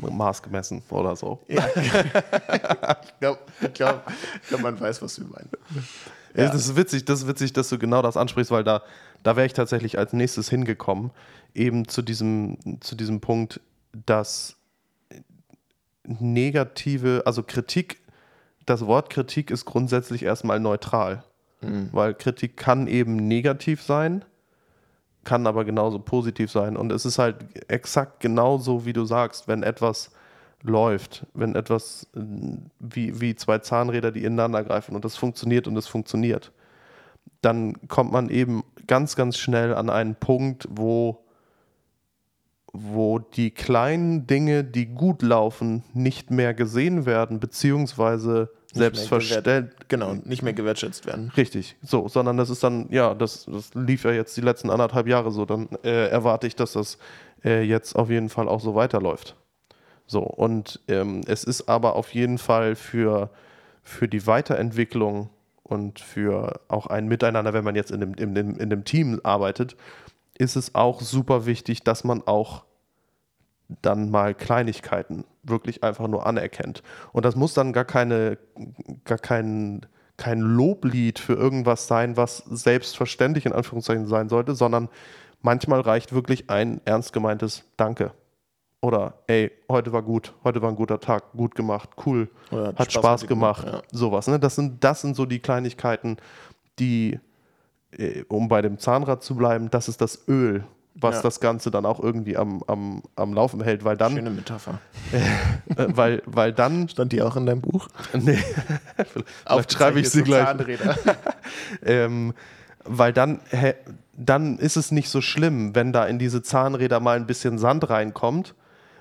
[0.00, 1.42] Maß gemessen oder so.
[1.46, 1.66] Ja.
[1.76, 3.40] ich glaube,
[3.74, 4.02] glaub,
[4.48, 5.50] glaub, man weiß, was wir meinen.
[6.36, 6.46] Ja.
[6.46, 8.82] Das ist witzig, das ist witzig, dass du genau das ansprichst, weil da,
[9.22, 11.10] da wäre ich tatsächlich als nächstes hingekommen,
[11.54, 13.60] eben zu diesem, zu diesem Punkt,
[14.04, 14.56] dass
[16.04, 18.00] negative, also Kritik
[18.66, 21.22] das Wort Kritik ist grundsätzlich erstmal neutral.
[21.62, 21.88] Mhm.
[21.92, 24.24] Weil Kritik kann eben negativ sein,
[25.24, 26.76] kann aber genauso positiv sein.
[26.76, 27.36] Und es ist halt
[27.70, 30.10] exakt genauso, wie du sagst, wenn etwas
[30.68, 35.86] läuft, wenn etwas wie, wie zwei Zahnräder, die ineinander greifen und das funktioniert und es
[35.86, 36.52] funktioniert,
[37.42, 41.24] dann kommt man eben ganz, ganz schnell an einen Punkt, wo,
[42.72, 49.70] wo die kleinen Dinge, die gut laufen, nicht mehr gesehen werden, beziehungsweise selbstverständlich.
[49.88, 51.32] Genau, nicht mehr gewertschätzt werden.
[51.36, 55.06] Richtig, so, sondern das ist dann, ja, das, das lief ja jetzt die letzten anderthalb
[55.06, 56.98] Jahre so, dann äh, erwarte ich, dass das
[57.44, 59.36] äh, jetzt auf jeden Fall auch so weiterläuft.
[60.06, 63.30] So, und ähm, es ist aber auf jeden Fall für,
[63.82, 65.30] für die Weiterentwicklung
[65.62, 69.20] und für auch ein Miteinander, wenn man jetzt in dem, in, dem, in dem Team
[69.24, 69.76] arbeitet,
[70.38, 72.64] ist es auch super wichtig, dass man auch
[73.82, 76.82] dann mal Kleinigkeiten wirklich einfach nur anerkennt.
[77.12, 78.38] Und das muss dann gar keine,
[79.04, 79.86] gar kein,
[80.16, 84.88] kein Loblied für irgendwas sein, was selbstverständlich in Anführungszeichen sein sollte, sondern
[85.42, 88.12] manchmal reicht wirklich ein ernst gemeintes Danke.
[88.80, 92.92] Oder ey, heute war gut, heute war ein guter Tag, gut gemacht, cool, Oder hat,
[92.92, 93.98] Spaß, Spaß gemacht, gemacht ja.
[93.98, 94.28] sowas.
[94.28, 94.38] Ne?
[94.38, 96.18] Das, sind, das sind so die Kleinigkeiten,
[96.78, 97.18] die,
[97.92, 100.64] äh, um bei dem Zahnrad zu bleiben, das ist das Öl
[101.00, 101.22] was Ja.
[101.22, 104.78] das Ganze dann auch irgendwie am, am, am Laufen hält, weil dann, Schöne Metapher.
[105.12, 107.88] äh, weil, weil dann, Stand die auch in deinem Buch?
[108.14, 108.42] nee,
[109.46, 110.44] vielleicht schreibe ich sie gleich.
[110.44, 110.96] Zahnräder.
[111.84, 112.34] ähm,
[112.84, 113.74] weil dann, hä,
[114.16, 117.90] dann ist es nicht so schlimm, wenn da in diese Zahnräder mal ein bisschen Sand
[117.90, 118.54] reinkommt,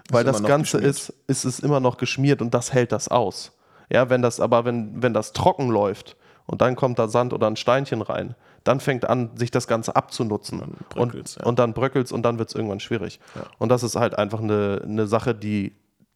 [0.09, 0.95] weil das Ganze geschmiert.
[0.95, 3.51] ist, ist es immer noch geschmiert und das hält das aus.
[3.91, 7.47] Ja, wenn das aber, wenn, wenn das trocken läuft und dann kommt da Sand oder
[7.47, 10.59] ein Steinchen rein, dann fängt an, sich das Ganze abzunutzen.
[10.59, 11.45] Dann und, bröckelt's, ja.
[11.45, 13.19] und dann bröckelt es und dann wird es irgendwann schwierig.
[13.59, 15.75] Und das ist halt einfach eine, eine Sache, die,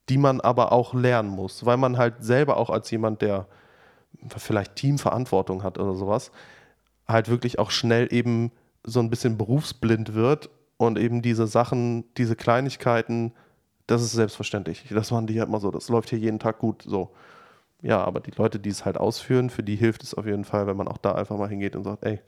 [0.10, 3.46] die man aber auch lernen muss, weil man halt selber auch als jemand, der
[4.36, 6.32] vielleicht Teamverantwortung hat oder sowas,
[7.08, 8.52] halt wirklich auch schnell eben
[8.84, 13.34] so ein bisschen berufsblind wird und eben diese Sachen, diese Kleinigkeiten,
[13.90, 14.86] das ist selbstverständlich.
[14.90, 17.10] Das machen die halt mal so, das läuft hier jeden Tag gut so.
[17.82, 20.68] Ja, aber die Leute, die es halt ausführen, für die hilft es auf jeden Fall,
[20.68, 22.20] wenn man auch da einfach mal hingeht und sagt, ey,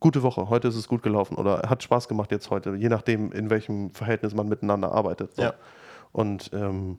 [0.00, 3.32] gute Woche, heute ist es gut gelaufen oder hat Spaß gemacht jetzt heute, je nachdem,
[3.32, 5.34] in welchem Verhältnis man miteinander arbeitet.
[5.36, 5.42] So.
[5.42, 5.54] Ja.
[6.10, 6.98] Und ähm,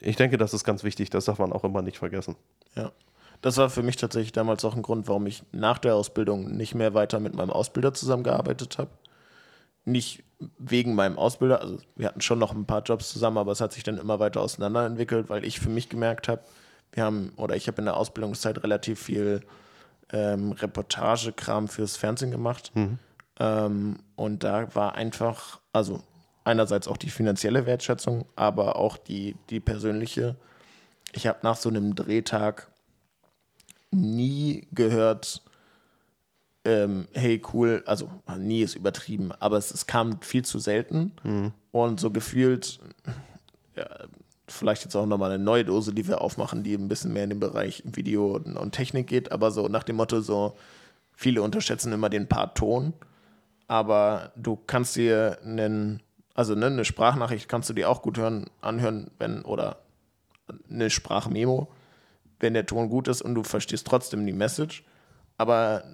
[0.00, 2.36] ich denke, das ist ganz wichtig, das darf man auch immer nicht vergessen.
[2.74, 2.92] Ja.
[3.40, 6.74] Das war für mich tatsächlich damals auch ein Grund, warum ich nach der Ausbildung nicht
[6.74, 8.90] mehr weiter mit meinem Ausbilder zusammengearbeitet habe.
[9.86, 10.22] Nicht
[10.58, 13.72] wegen meinem Ausbilder, also wir hatten schon noch ein paar Jobs zusammen, aber es hat
[13.72, 16.42] sich dann immer weiter auseinanderentwickelt, weil ich für mich gemerkt habe,
[16.92, 19.40] wir haben, oder ich habe in der Ausbildungszeit relativ viel
[20.12, 22.72] ähm, Reportagekram fürs Fernsehen gemacht.
[23.38, 26.02] Ähm, und da war einfach, also
[26.44, 30.36] einerseits auch die finanzielle Wertschätzung, aber auch die, die persönliche.
[31.12, 32.68] Ich habe nach so einem Drehtag
[33.90, 35.42] nie gehört,
[36.66, 41.12] ähm, hey cool, also nie ist übertrieben, aber es, es kam viel zu selten.
[41.70, 42.80] Und so gefühlt,
[43.76, 43.88] ja,
[44.48, 47.30] vielleicht jetzt auch nochmal eine neue Dose, die wir aufmachen, die ein bisschen mehr in
[47.30, 50.56] den Bereich Video und, und Technik geht, aber so nach dem Motto so,
[51.12, 52.92] viele unterschätzen immer den Part Ton,
[53.68, 56.02] aber du kannst dir einen,
[56.34, 59.78] also ne, eine Sprachnachricht kannst du dir auch gut hören, anhören, wenn, oder
[60.68, 61.68] eine Sprachmemo,
[62.40, 64.84] wenn der Ton gut ist und du verstehst trotzdem die Message.
[65.38, 65.84] Aber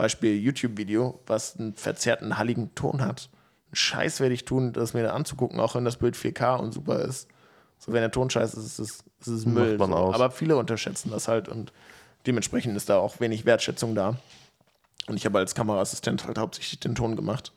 [0.00, 3.28] Beispiel YouTube-Video, was einen verzerrten, halligen Ton hat.
[3.68, 6.72] Einen Scheiß werde ich tun, das mir da anzugucken, auch wenn das Bild 4K und
[6.72, 7.28] super ist.
[7.78, 9.78] So, wenn der Ton scheiße ist, ist es, ist es Müll.
[9.78, 9.84] so.
[9.84, 11.72] Aber viele unterschätzen das halt und
[12.26, 14.16] dementsprechend ist da auch wenig Wertschätzung da.
[15.06, 17.52] Und ich habe als Kameraassistent halt hauptsächlich den Ton gemacht.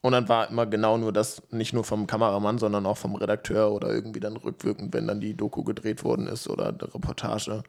[0.00, 3.72] Und dann war immer genau nur das, nicht nur vom Kameramann, sondern auch vom Redakteur
[3.72, 7.64] oder irgendwie dann rückwirkend, wenn dann die Doku gedreht worden ist oder die Reportage.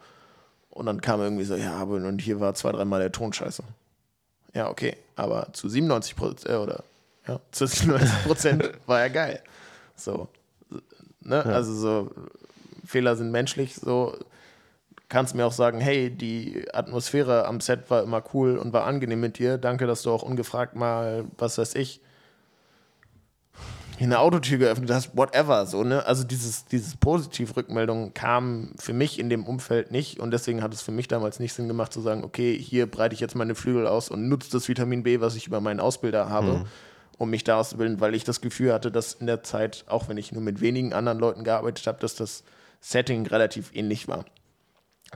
[0.70, 3.64] Und dann kam irgendwie so, ja, aber und hier war zwei, dreimal der Ton scheiße.
[4.54, 6.84] Ja, okay, aber zu 97 Prozent, äh, oder,
[7.28, 9.41] ja, zu 97 Prozent war ja geil.
[9.95, 10.30] So,
[11.22, 12.12] ne, also so,
[12.86, 14.18] Fehler sind menschlich, so,
[15.10, 19.20] kannst mir auch sagen, hey, die Atmosphäre am Set war immer cool und war angenehm
[19.20, 19.58] mit dir.
[19.58, 22.02] Danke, dass du auch ungefragt mal, was weiß ich,
[24.06, 26.06] eine Autotür geöffnet hast, whatever, so, ne?
[26.06, 30.82] Also dieses, dieses Positiv-Rückmeldung kam für mich in dem Umfeld nicht und deswegen hat es
[30.82, 33.88] für mich damals nicht Sinn gemacht zu sagen, okay, hier breite ich jetzt meine Flügel
[33.88, 36.66] aus und nutze das Vitamin B, was ich über meinen Ausbilder habe,
[37.18, 40.18] um mich da auszubilden, weil ich das Gefühl hatte, dass in der Zeit, auch wenn
[40.18, 42.43] ich nur mit wenigen anderen Leuten gearbeitet habe, dass das
[42.80, 44.24] Setting relativ ähnlich war.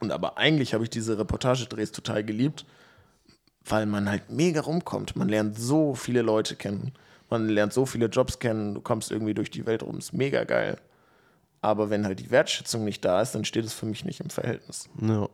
[0.02, 2.66] Und aber eigentlich habe ich diese Reportagedrehs total geliebt,
[3.64, 5.16] weil man halt mega rumkommt.
[5.16, 6.94] Man lernt so viele Leute kennen.
[7.34, 8.76] Man lernt so viele Jobs kennen.
[8.76, 9.98] Du kommst irgendwie durch die Welt rum.
[9.98, 10.78] Ist mega geil.
[11.62, 14.30] Aber wenn halt die Wertschätzung nicht da ist, dann steht es für mich nicht im
[14.30, 14.88] Verhältnis.
[15.02, 15.28] Ja.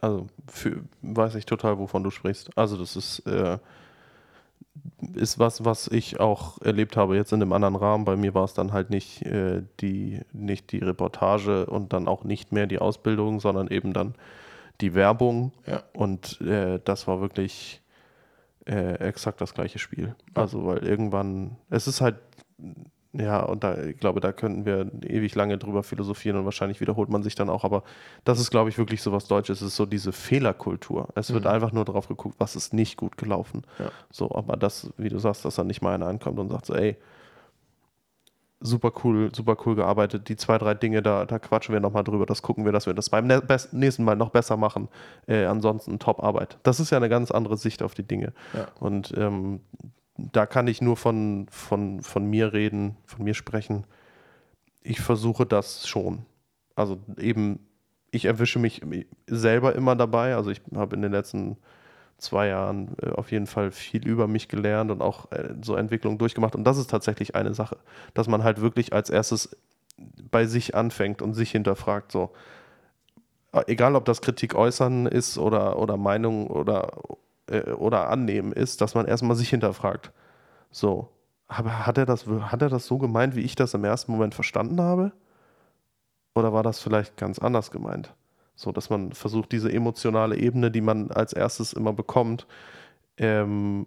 [0.00, 2.56] Also für, weiß ich total, wovon du sprichst.
[2.56, 3.58] Also das ist, äh,
[5.14, 8.04] ist was, was ich auch erlebt habe jetzt in einem anderen Rahmen.
[8.04, 12.22] Bei mir war es dann halt nicht, äh, die, nicht die Reportage und dann auch
[12.22, 14.14] nicht mehr die Ausbildung, sondern eben dann
[14.80, 15.50] die Werbung.
[15.66, 15.82] Ja.
[15.94, 17.82] Und äh, das war wirklich
[18.68, 20.14] äh, exakt das gleiche Spiel.
[20.34, 22.16] Also weil irgendwann, es ist halt
[23.14, 27.08] ja, und da, ich glaube, da könnten wir ewig lange drüber philosophieren und wahrscheinlich wiederholt
[27.08, 27.64] man sich dann auch.
[27.64, 27.82] Aber
[28.24, 29.62] das ist, glaube ich, wirklich so was Deutsches.
[29.62, 31.08] Es ist so diese Fehlerkultur.
[31.14, 33.62] Es wird einfach nur darauf geguckt, was ist nicht gut gelaufen.
[33.78, 33.90] Ja.
[34.10, 36.74] So, aber das, wie du sagst, dass dann nicht mal einer ankommt und sagt so,
[36.74, 36.96] ey,
[38.60, 40.28] super cool, super cool gearbeitet.
[40.28, 42.26] Die zwei, drei Dinge, da, da quatschen wir nochmal drüber.
[42.26, 43.42] Das gucken wir, dass wir das beim ne-
[43.72, 44.88] nächsten Mal noch besser machen.
[45.26, 46.58] Äh, ansonsten Top-Arbeit.
[46.62, 48.32] Das ist ja eine ganz andere Sicht auf die Dinge.
[48.54, 48.68] Ja.
[48.80, 49.60] Und ähm,
[50.16, 53.84] da kann ich nur von, von, von mir reden, von mir sprechen.
[54.82, 56.26] Ich versuche das schon.
[56.74, 57.60] Also eben,
[58.10, 58.82] ich erwische mich
[59.26, 60.34] selber immer dabei.
[60.34, 61.58] Also ich habe in den letzten
[62.18, 66.18] zwei Jahren äh, auf jeden Fall viel über mich gelernt und auch äh, so Entwicklungen
[66.18, 66.54] durchgemacht.
[66.54, 67.78] Und das ist tatsächlich eine Sache,
[68.14, 69.56] dass man halt wirklich als erstes
[70.30, 72.30] bei sich anfängt und sich hinterfragt, so,
[73.52, 76.92] äh, egal ob das Kritik äußern ist oder, oder Meinung oder
[77.48, 80.12] äh, oder annehmen, ist, dass man erstmal sich hinterfragt.
[80.70, 81.08] So,
[81.48, 84.34] aber hat er, das, hat er das so gemeint, wie ich das im ersten Moment
[84.34, 85.12] verstanden habe?
[86.34, 88.14] Oder war das vielleicht ganz anders gemeint?
[88.58, 92.48] So, dass man versucht, diese emotionale Ebene, die man als erstes immer bekommt,
[93.16, 93.86] ähm,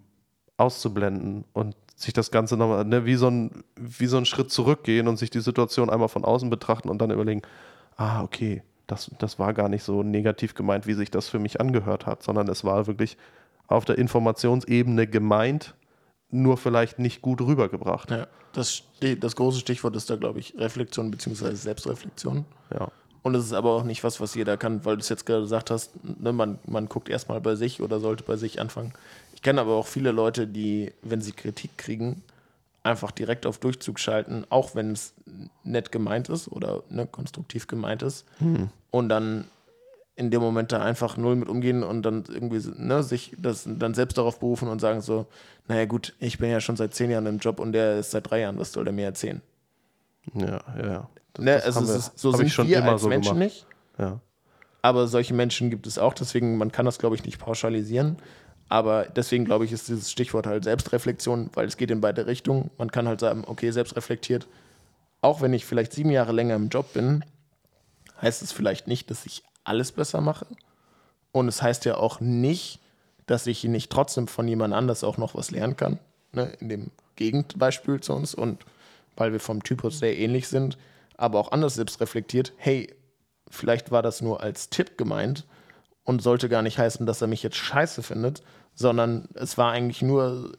[0.56, 5.10] auszublenden und sich das Ganze nochmal, ne, wie, so ein, wie so ein Schritt zurückgehen
[5.10, 7.42] und sich die Situation einmal von außen betrachten und dann überlegen,
[7.98, 11.60] ah, okay, das, das war gar nicht so negativ gemeint, wie sich das für mich
[11.60, 13.18] angehört hat, sondern es war wirklich
[13.68, 15.76] auf der Informationsebene gemeint,
[16.30, 18.10] nur vielleicht nicht gut rübergebracht.
[18.10, 18.84] Ja, das,
[19.20, 21.56] das große Stichwort ist da, glaube ich, Reflexion bzw.
[21.56, 22.46] Selbstreflexion.
[22.74, 22.88] Ja.
[23.24, 25.42] Und es ist aber auch nicht was, was jeder kann, weil du es jetzt gerade
[25.42, 28.94] gesagt hast, ne, man, man guckt erstmal bei sich oder sollte bei sich anfangen.
[29.36, 32.24] Ich kenne aber auch viele Leute, die, wenn sie Kritik kriegen,
[32.84, 35.14] einfach direkt auf Durchzug schalten, auch wenn es
[35.64, 38.26] nett gemeint ist oder ne, konstruktiv gemeint ist.
[38.40, 38.70] Hm.
[38.90, 39.46] Und dann
[40.16, 43.94] in dem Moment da einfach null mit umgehen und dann irgendwie ne, sich das dann
[43.94, 45.26] selbst darauf berufen und sagen so,
[45.68, 48.30] naja gut, ich bin ja schon seit zehn Jahren im Job und der ist seit
[48.30, 49.42] drei Jahren, was soll der mir erzählen?
[50.34, 51.10] Ja, ja.
[51.34, 53.54] Das, ne, also wir, ist, so sind schon wir immer als so Menschen gemacht.
[53.54, 53.66] nicht.
[53.98, 54.20] Ja.
[54.82, 58.18] Aber solche Menschen gibt es auch, deswegen, man kann das, glaube ich, nicht pauschalisieren.
[58.68, 62.72] Aber deswegen, glaube ich, ist dieses Stichwort halt Selbstreflexion, weil es geht in beide Richtungen.
[62.78, 64.48] Man kann halt sagen, okay, selbstreflektiert,
[65.22, 67.24] auch wenn ich vielleicht sieben Jahre länger im Job bin,
[68.22, 70.48] heißt es vielleicht nicht, dass ich alles besser mache.
[71.32, 72.80] Und es heißt ja auch nicht,
[73.26, 76.00] dass ich nicht trotzdem von jemand anders auch noch was lernen kann.
[76.32, 76.52] Ne?
[76.60, 78.66] In dem Gegenbeispiel zu uns und
[79.16, 80.78] weil wir vom Typus sehr ähnlich sind,
[81.22, 82.94] aber auch anders selbst reflektiert, hey,
[83.50, 85.46] vielleicht war das nur als Tipp gemeint
[86.04, 88.42] und sollte gar nicht heißen, dass er mich jetzt scheiße findet,
[88.74, 90.54] sondern es war eigentlich nur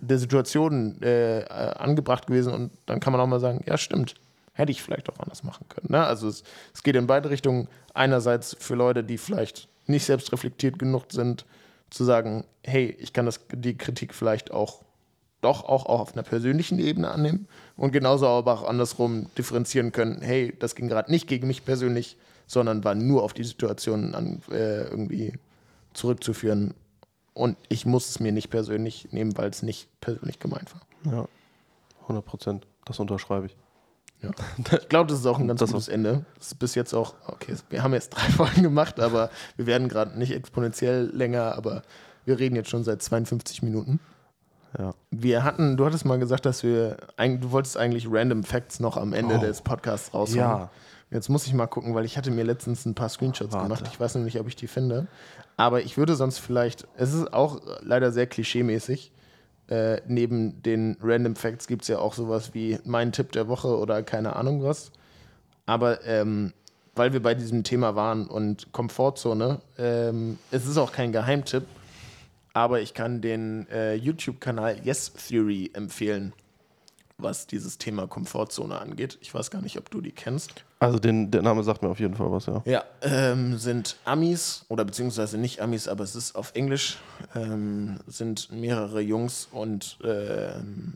[0.00, 4.14] der Situation äh, angebracht gewesen und dann kann man auch mal sagen, ja stimmt,
[4.52, 5.88] hätte ich vielleicht auch anders machen können.
[5.90, 6.04] Ne?
[6.04, 6.42] Also es,
[6.74, 7.68] es geht in beide Richtungen.
[7.94, 11.46] Einerseits für Leute, die vielleicht nicht selbst reflektiert genug sind,
[11.90, 14.82] zu sagen, hey, ich kann das, die Kritik vielleicht auch
[15.42, 17.46] doch auch, auch auf einer persönlichen Ebene annehmen
[17.76, 22.16] und genauso aber auch andersrum differenzieren können, hey, das ging gerade nicht gegen mich persönlich,
[22.46, 25.34] sondern war nur auf die Situation an, äh, irgendwie
[25.92, 26.74] zurückzuführen.
[27.34, 31.12] Und ich muss es mir nicht persönlich nehmen, weil es nicht persönlich gemeint war.
[31.12, 31.28] Ja,
[32.02, 32.66] 100 Prozent.
[32.84, 33.56] Das unterschreibe ich.
[34.22, 34.30] Ja.
[34.80, 36.24] Ich glaube, das ist auch ein ganz Das gutes Ende.
[36.38, 39.88] Das ist bis jetzt auch, okay, wir haben jetzt drei Folgen gemacht, aber wir werden
[39.88, 41.82] gerade nicht exponentiell länger, aber
[42.24, 44.00] wir reden jetzt schon seit 52 Minuten.
[44.78, 44.94] Ja.
[45.10, 49.12] Wir hatten, du hattest mal gesagt, dass wir, du wolltest eigentlich Random Facts noch am
[49.12, 49.40] Ende Oh.
[49.40, 50.38] des Podcasts raushauen.
[50.38, 50.70] Ja.
[51.10, 53.68] Jetzt muss ich mal gucken, weil ich hatte mir letztens ein paar Screenshots Warte.
[53.68, 53.84] gemacht.
[53.92, 55.06] Ich weiß noch nicht, ob ich die finde.
[55.56, 59.12] Aber ich würde sonst vielleicht, es ist auch leider sehr klischeemäßig.
[59.68, 63.76] Äh, neben den Random Facts gibt es ja auch sowas wie mein Tipp der Woche
[63.78, 64.90] oder keine Ahnung was.
[65.64, 66.52] Aber ähm,
[66.94, 71.64] weil wir bei diesem Thema waren und Komfortzone, ähm, es ist auch kein Geheimtipp,
[72.56, 76.32] aber ich kann den äh, YouTube-Kanal Yes Theory empfehlen,
[77.18, 79.18] was dieses Thema Komfortzone angeht.
[79.20, 80.64] Ich weiß gar nicht, ob du die kennst.
[80.78, 82.62] Also den, der Name sagt mir auf jeden Fall was, ja.
[82.64, 86.96] Ja, ähm, sind Amis oder beziehungsweise nicht Amis, aber es ist auf Englisch,
[87.34, 90.94] ähm, sind mehrere Jungs und ähm,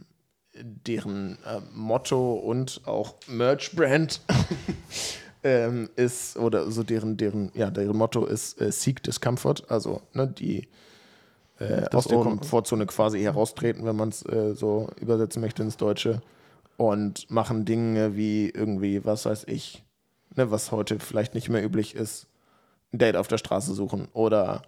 [0.55, 4.23] deren äh, Motto und auch Merch-Brand
[5.45, 10.27] ähm, ist, oder so deren, deren, ja, deren Motto ist äh, Seek Discomfort, also ne,
[10.27, 10.67] die
[11.61, 16.23] äh, aus der Komfortzone quasi heraustreten, wenn man es äh, so übersetzen möchte ins Deutsche
[16.77, 19.85] und machen Dinge wie irgendwie, was weiß ich,
[20.35, 22.27] ne, was heute vielleicht nicht mehr üblich ist,
[22.93, 24.63] ein Date auf der Straße suchen oder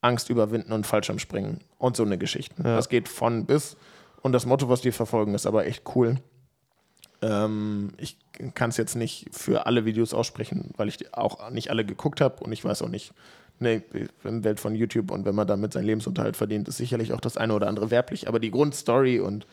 [0.00, 2.54] Angst überwinden und Fallschirmspringen und so eine Geschichte.
[2.62, 2.76] Ja.
[2.76, 3.76] Das geht von bis.
[4.22, 6.16] Und das Motto, was die verfolgen, ist aber echt cool.
[7.20, 8.18] Ähm, ich
[8.54, 12.42] kann es jetzt nicht für alle Videos aussprechen, weil ich auch nicht alle geguckt habe
[12.44, 13.12] und ich weiß auch nicht,
[13.58, 13.82] ne,
[14.24, 17.36] der Welt von YouTube und wenn man damit seinen Lebensunterhalt verdient, ist sicherlich auch das
[17.36, 18.28] eine oder andere werblich.
[18.28, 19.46] Aber die Grundstory und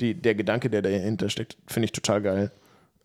[0.00, 2.52] die, der Gedanke, der dahinter steckt, finde ich total geil.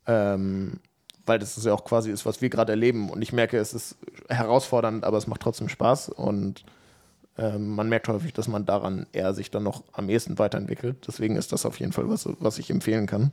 [0.06, 0.80] Ähm,
[1.26, 3.10] weil das ist ja auch quasi ist, was wir gerade erleben.
[3.10, 3.98] Und ich merke, es ist
[4.30, 6.10] herausfordernd, aber es macht trotzdem Spaß.
[6.10, 6.64] Und
[7.38, 11.06] ähm, man merkt häufig, dass man daran eher sich dann noch am ehesten weiterentwickelt.
[11.08, 13.32] Deswegen ist das auf jeden Fall was, was ich empfehlen kann.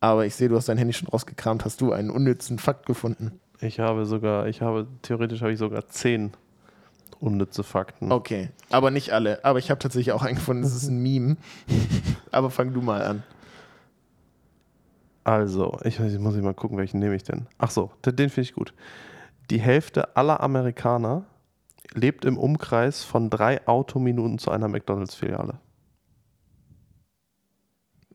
[0.00, 1.64] Aber ich sehe, du hast dein Handy schon rausgekramt.
[1.64, 3.40] Hast du einen unnützen Fakt gefunden?
[3.62, 6.32] Ich habe sogar, ich habe, theoretisch habe ich sogar zehn
[7.20, 8.10] unnütze Fakten.
[8.10, 9.44] Okay, aber nicht alle.
[9.44, 10.62] Aber ich habe tatsächlich auch einen gefunden.
[10.62, 11.36] Das ist ein Meme.
[12.32, 13.22] aber fang du mal an.
[15.22, 17.46] Also, ich ich muss ich mal gucken, welchen nehme ich denn.
[17.58, 18.74] Ach so, den, den finde ich gut.
[19.50, 21.24] Die Hälfte aller Amerikaner
[21.94, 25.60] lebt im Umkreis von drei Autominuten zu einer McDonalds-Filiale.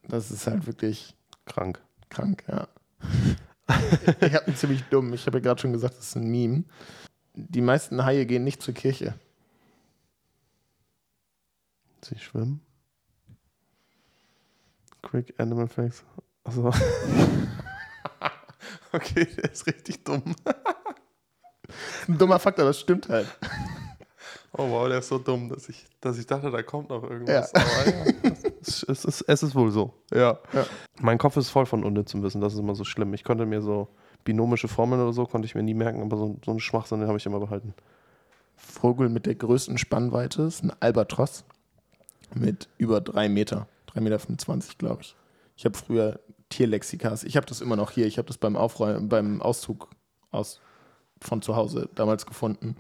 [0.10, 1.82] Das ist halt wirklich Krank.
[2.10, 2.68] krank, ja.
[4.22, 5.14] ich einen ziemlich dumm.
[5.14, 6.64] Ich habe ja gerade schon gesagt, das ist ein Meme.
[7.34, 9.14] Die meisten Haie gehen nicht zur Kirche.
[12.04, 12.62] sie schwimmen?
[15.02, 16.04] Quick Animal Facts.
[16.44, 16.68] Also.
[18.92, 20.36] okay, der ist richtig dumm.
[22.08, 23.28] Ein dummer Fakt, aber das stimmt halt.
[24.54, 27.52] Oh wow, der ist so dumm, dass ich, dass ich dachte, da kommt noch irgendwas.
[27.54, 27.62] Ja.
[27.62, 28.06] Aber ja,
[28.68, 29.94] es, ist, es ist wohl so.
[30.14, 30.40] Ja.
[30.54, 30.66] ja.
[31.00, 33.14] Mein Kopf ist voll von unnützem Wissen, das ist immer so schlimm.
[33.14, 33.88] Ich konnte mir so
[34.24, 37.08] binomische Formeln oder so, konnte ich mir nie merken, aber so, so einen Schwachsinn, den
[37.08, 37.74] habe ich immer behalten.
[38.56, 41.46] Vogel mit der größten Spannweite ist ein Albatros
[42.34, 43.68] mit über drei Meter.
[43.94, 45.16] 3,25 Meter, glaube ich.
[45.56, 47.24] Ich habe früher Tierlexikas.
[47.24, 48.06] Ich habe das immer noch hier.
[48.06, 49.90] Ich habe das beim Aufräumen, beim Auszug
[50.32, 50.62] aus,
[51.22, 52.76] von zu Hause damals gefunden.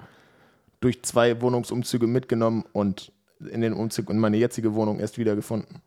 [0.80, 5.82] Durch zwei Wohnungsumzüge mitgenommen und in den Umzug in meine jetzige Wohnung erst wieder gefunden.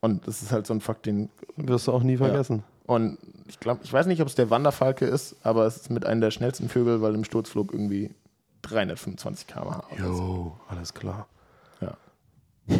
[0.00, 1.28] Und das ist halt so ein Fakt, den.
[1.56, 2.62] Wirst du auch nie vergessen.
[2.86, 2.94] Ja.
[2.94, 3.18] Und
[3.48, 6.20] ich glaube, ich weiß nicht, ob es der Wanderfalke ist, aber es ist mit einem
[6.20, 8.14] der schnellsten Vögel, weil im Sturzflug irgendwie
[8.62, 9.84] 325 km/h.
[9.98, 10.60] Jo, so.
[10.68, 11.26] alles klar.
[11.80, 11.96] Ja.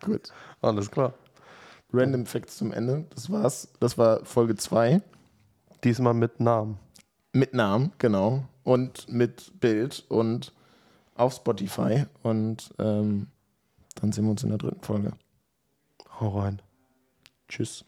[0.00, 0.30] Gut.
[0.62, 1.14] Alles klar.
[1.92, 3.04] Random Facts zum Ende.
[3.14, 3.68] Das war's.
[3.80, 5.00] Das war Folge 2.
[5.84, 6.78] Diesmal mit Namen.
[7.32, 8.44] Mit Namen, genau.
[8.62, 10.52] Und mit Bild und
[11.14, 12.06] auf Spotify.
[12.22, 13.28] Und ähm,
[13.96, 15.12] dann sehen wir uns in der dritten Folge.
[16.20, 16.60] Hau rein.
[17.48, 17.84] Tschüss.